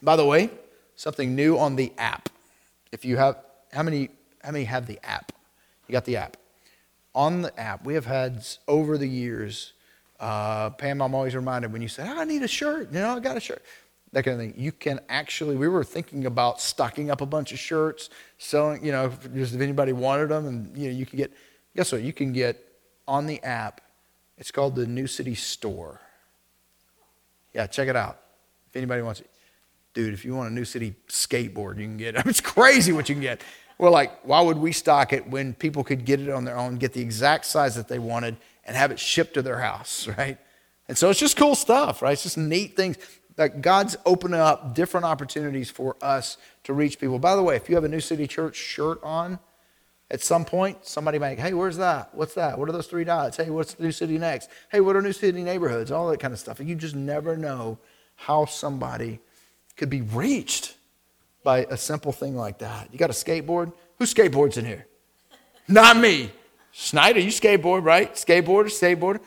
By 0.00 0.16
the 0.16 0.24
way, 0.24 0.48
something 0.96 1.36
new 1.36 1.58
on 1.58 1.76
the 1.76 1.92
app. 1.98 2.30
If 2.92 3.04
you 3.04 3.18
have, 3.18 3.36
how 3.74 3.82
many, 3.82 4.08
how 4.42 4.52
many 4.52 4.64
have 4.64 4.86
the 4.86 4.98
app? 5.04 5.32
You 5.86 5.92
got 5.92 6.06
the 6.06 6.16
app. 6.16 6.38
On 7.14 7.42
the 7.42 7.60
app, 7.60 7.84
we 7.84 7.92
have 7.92 8.06
had 8.06 8.42
over 8.66 8.96
the 8.96 9.06
years, 9.06 9.74
uh, 10.18 10.70
Pam, 10.70 11.02
I'm 11.02 11.14
always 11.14 11.36
reminded 11.36 11.74
when 11.74 11.82
you 11.82 11.88
say, 11.88 12.08
oh, 12.08 12.18
I 12.18 12.24
need 12.24 12.42
a 12.42 12.48
shirt, 12.48 12.90
you 12.90 13.00
know, 13.00 13.16
I 13.16 13.20
got 13.20 13.36
a 13.36 13.40
shirt 13.40 13.62
that 14.14 14.24
kind 14.24 14.40
of 14.40 14.40
thing. 14.40 14.54
You 14.56 14.72
can 14.72 15.00
actually, 15.08 15.56
we 15.56 15.68
were 15.68 15.84
thinking 15.84 16.24
about 16.24 16.60
stocking 16.60 17.10
up 17.10 17.20
a 17.20 17.26
bunch 17.26 17.52
of 17.52 17.58
shirts, 17.58 18.10
selling, 18.38 18.84
you 18.84 18.92
know, 18.92 19.12
just 19.34 19.54
if 19.54 19.60
anybody 19.60 19.92
wanted 19.92 20.28
them, 20.28 20.46
and 20.46 20.76
you 20.78 20.88
know, 20.88 20.96
you 20.96 21.04
could 21.04 21.16
get, 21.16 21.32
guess 21.76 21.92
what? 21.92 22.02
You 22.02 22.12
can 22.12 22.32
get 22.32 22.62
on 23.06 23.26
the 23.26 23.42
app. 23.42 23.80
It's 24.38 24.50
called 24.50 24.74
the 24.74 24.86
New 24.86 25.06
City 25.06 25.34
Store. 25.34 26.00
Yeah, 27.52 27.66
check 27.66 27.88
it 27.88 27.96
out. 27.96 28.18
If 28.70 28.76
anybody 28.76 29.02
wants 29.02 29.20
it, 29.20 29.30
dude, 29.92 30.12
if 30.12 30.24
you 30.24 30.34
want 30.34 30.50
a 30.50 30.54
New 30.54 30.64
City 30.64 30.94
skateboard, 31.08 31.78
you 31.78 31.84
can 31.84 31.96
get 31.96 32.16
it. 32.16 32.26
It's 32.26 32.40
crazy 32.40 32.92
what 32.92 33.08
you 33.08 33.14
can 33.14 33.22
get. 33.22 33.42
Well, 33.78 33.92
like, 33.92 34.24
why 34.24 34.40
would 34.40 34.58
we 34.58 34.72
stock 34.72 35.12
it 35.12 35.28
when 35.28 35.54
people 35.54 35.84
could 35.84 36.04
get 36.04 36.20
it 36.20 36.30
on 36.30 36.44
their 36.44 36.56
own, 36.56 36.76
get 36.76 36.92
the 36.92 37.00
exact 37.00 37.46
size 37.46 37.74
that 37.76 37.88
they 37.88 37.98
wanted, 37.98 38.36
and 38.64 38.76
have 38.76 38.90
it 38.90 38.98
shipped 38.98 39.34
to 39.34 39.42
their 39.42 39.58
house, 39.58 40.08
right? 40.18 40.38
And 40.88 40.98
so 40.98 41.10
it's 41.10 41.20
just 41.20 41.36
cool 41.36 41.54
stuff, 41.54 42.02
right? 42.02 42.12
It's 42.12 42.24
just 42.24 42.38
neat 42.38 42.76
things 42.76 42.96
that 43.36 43.62
God's 43.62 43.96
opening 44.06 44.38
up 44.38 44.74
different 44.74 45.06
opportunities 45.06 45.70
for 45.70 45.96
us 46.00 46.36
to 46.64 46.72
reach 46.72 47.00
people. 47.00 47.18
By 47.18 47.34
the 47.34 47.42
way, 47.42 47.56
if 47.56 47.68
you 47.68 47.74
have 47.74 47.84
a 47.84 47.88
New 47.88 48.00
City 48.00 48.28
Church 48.28 48.56
shirt 48.56 49.00
on, 49.02 49.40
at 50.14 50.22
some 50.22 50.44
point, 50.44 50.86
somebody 50.86 51.18
might, 51.18 51.40
hey, 51.40 51.52
where's 51.52 51.76
that? 51.76 52.14
What's 52.14 52.34
that? 52.34 52.56
What 52.56 52.68
are 52.68 52.72
those 52.72 52.86
three 52.86 53.02
dots? 53.02 53.36
Hey, 53.36 53.50
what's 53.50 53.74
the 53.74 53.82
New 53.82 53.92
City 53.92 54.16
next? 54.16 54.48
Hey, 54.70 54.80
what 54.80 54.94
are 54.94 55.02
New 55.02 55.12
City 55.12 55.42
neighborhoods? 55.42 55.90
All 55.90 56.08
that 56.08 56.20
kind 56.20 56.32
of 56.32 56.38
stuff. 56.38 56.60
And 56.60 56.68
you 56.68 56.76
just 56.76 56.94
never 56.94 57.36
know 57.36 57.78
how 58.14 58.44
somebody 58.44 59.18
could 59.76 59.90
be 59.90 60.02
reached 60.02 60.76
by 61.42 61.66
a 61.68 61.76
simple 61.76 62.12
thing 62.12 62.36
like 62.36 62.58
that. 62.58 62.88
You 62.92 62.98
got 62.98 63.10
a 63.10 63.12
skateboard? 63.12 63.72
Who 63.98 64.04
skateboards 64.04 64.56
in 64.56 64.64
here? 64.64 64.86
Not 65.66 65.96
me. 65.96 66.30
Schneider, 66.70 67.18
you 67.18 67.30
skateboard, 67.30 67.84
right? 67.84 68.14
Skateboarder, 68.14 68.66
skateboarder. 68.66 69.20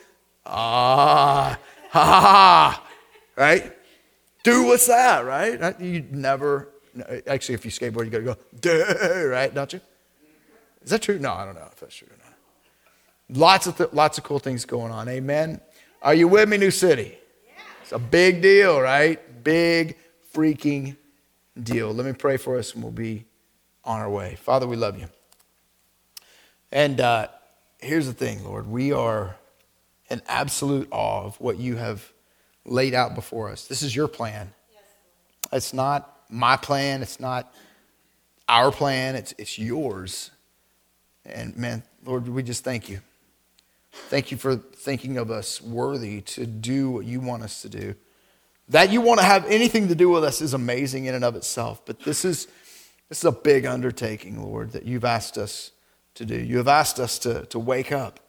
Ah, 0.46 1.60
ha 1.90 2.06
ha 2.06 2.22
ha, 2.22 2.88
right? 3.36 3.74
Do 4.44 4.64
what's 4.64 4.88
that, 4.88 5.26
right? 5.26 5.82
You 5.82 6.06
never, 6.12 6.70
actually, 7.28 7.56
if 7.56 7.66
you 7.66 7.72
skateboard, 7.72 8.06
you 8.06 8.12
got 8.12 8.20
to 8.20 8.24
go, 8.24 8.38
duh, 8.62 9.26
right? 9.28 9.54
Don't 9.54 9.74
you? 9.74 9.82
Is 10.88 10.92
that 10.92 11.02
true? 11.02 11.20
No, 11.20 11.34
I 11.34 11.44
don't 11.44 11.56
know 11.56 11.68
if 11.70 11.82
that's 11.82 11.94
true 11.94 12.08
or 12.08 12.18
not. 12.24 13.38
Lots 13.38 13.68
of, 13.68 13.76
th- 13.76 13.90
lots 13.92 14.18
of 14.18 14.24
cool 14.24 14.40
things 14.40 14.64
going 14.64 14.90
on. 14.90 15.10
Amen. 15.10 15.60
Are 16.02 16.14
you 16.14 16.30
with 16.30 16.48
me, 16.48 16.56
New 16.56 16.72
City? 16.72 17.18
It's 17.82 17.92
a 17.92 18.00
big 18.00 18.42
deal, 18.42 18.80
right? 18.80 19.20
Big 19.44 19.98
freaking 20.34 20.96
deal. 21.62 21.94
Let 21.94 22.06
me 22.06 22.14
pray 22.14 22.38
for 22.38 22.58
us 22.58 22.74
and 22.74 22.82
we'll 22.82 22.94
be 22.94 23.26
on 23.84 24.00
our 24.00 24.10
way. 24.10 24.36
Father, 24.36 24.66
we 24.66 24.78
love 24.78 24.98
you. 24.98 25.10
And 26.72 27.02
uh, 27.02 27.28
here's 27.82 28.08
the 28.08 28.14
thing, 28.14 28.46
Lord. 28.46 28.66
We 28.66 28.94
are 28.94 29.36
in 30.10 30.22
absolute 30.26 30.88
awe 30.92 31.26
of 31.26 31.36
what 31.42 31.60
you 31.60 31.76
have 31.76 32.14
laid 32.64 32.94
out 32.94 33.14
before 33.14 33.50
us. 33.50 33.68
This 33.68 33.82
is 33.82 33.94
your 33.94 34.08
plan. 34.08 34.54
Yes. 34.72 34.84
It's 35.52 35.74
not 35.74 36.18
my 36.30 36.56
plan. 36.56 37.02
It's 37.02 37.20
not 37.20 37.54
our 38.48 38.72
plan. 38.72 39.18
It's, 39.18 39.34
it's 39.38 39.60
yours. 39.60 40.32
And 41.28 41.56
man, 41.58 41.84
Lord, 42.06 42.28
we 42.28 42.42
just 42.42 42.64
thank 42.64 42.90
you. 42.90 43.02
Thank 43.92 44.32
you 44.32 44.38
for 44.38 44.56
thinking 44.56 45.18
of 45.18 45.30
us 45.30 45.62
worthy 45.62 46.22
to 46.22 46.46
do 46.46 46.90
what 46.90 47.06
you 47.06 47.20
want 47.20 47.44
us 47.44 47.62
to 47.64 47.70
do. 47.70 47.96
That 48.70 48.92
you 48.92 49.02
want 49.02 49.20
to 49.20 49.26
have 49.26 49.46
anything 49.46 49.88
to 49.88 49.96
do 49.96 50.10
with 50.10 50.24
us 50.24 50.42
is 50.42 50.54
amazing 50.54 51.06
in 51.06 51.16
and 51.16 51.24
of 51.24 51.36
itself. 51.36 51.82
But 51.86 52.00
this 52.02 52.26
is, 52.26 52.48
this 53.10 53.20
is 53.20 53.26
a 53.26 53.32
big 53.32 53.66
undertaking, 53.66 54.42
Lord, 54.42 54.72
that 54.72 54.86
you've 54.86 55.06
asked 55.06 55.38
us 55.38 55.72
to 56.16 56.26
do. 56.26 56.36
You 56.36 56.58
have 56.58 56.68
asked 56.68 57.00
us 57.00 57.20
to, 57.20 57.46
to 57.48 57.60
wake 57.60 57.92
up. 57.92 58.20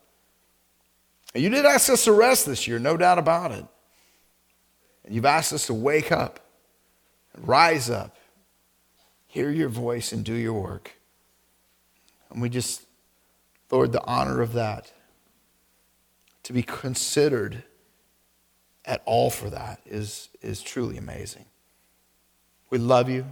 And 1.34 1.42
you 1.42 1.50
did 1.50 1.64
ask 1.64 1.90
us 1.90 2.04
to 2.04 2.12
rest 2.12 2.46
this 2.46 2.66
year, 2.66 2.78
no 2.78 2.96
doubt 2.96 3.18
about 3.18 3.52
it. 3.52 3.64
And 5.04 5.14
you've 5.14 5.26
asked 5.26 5.52
us 5.52 5.66
to 5.66 5.74
wake 5.74 6.12
up, 6.12 6.40
rise 7.36 7.90
up, 7.90 8.16
hear 9.26 9.50
your 9.50 9.68
voice, 9.68 10.12
and 10.12 10.24
do 10.24 10.34
your 10.34 10.54
work. 10.54 10.92
And 12.30 12.40
we 12.40 12.48
just, 12.48 12.82
Lord, 13.70 13.92
the 13.92 14.04
honor 14.04 14.40
of 14.40 14.52
that, 14.54 14.92
to 16.44 16.52
be 16.52 16.62
considered 16.62 17.64
at 18.84 19.02
all 19.04 19.28
for 19.28 19.50
that 19.50 19.80
is, 19.84 20.30
is 20.40 20.62
truly 20.62 20.96
amazing. 20.96 21.44
We 22.70 22.78
love 22.78 23.10
you, 23.10 23.26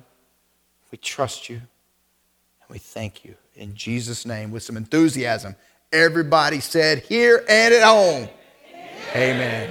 we 0.92 0.98
trust 0.98 1.48
you, 1.48 1.56
and 1.56 2.68
we 2.68 2.78
thank 2.78 3.24
you. 3.24 3.34
In 3.54 3.74
Jesus' 3.74 4.26
name, 4.26 4.50
with 4.50 4.62
some 4.62 4.76
enthusiasm, 4.76 5.56
everybody 5.92 6.60
said, 6.60 6.98
here 7.00 7.44
and 7.48 7.72
at 7.72 7.82
home. 7.82 8.28
Amen. 9.14 9.36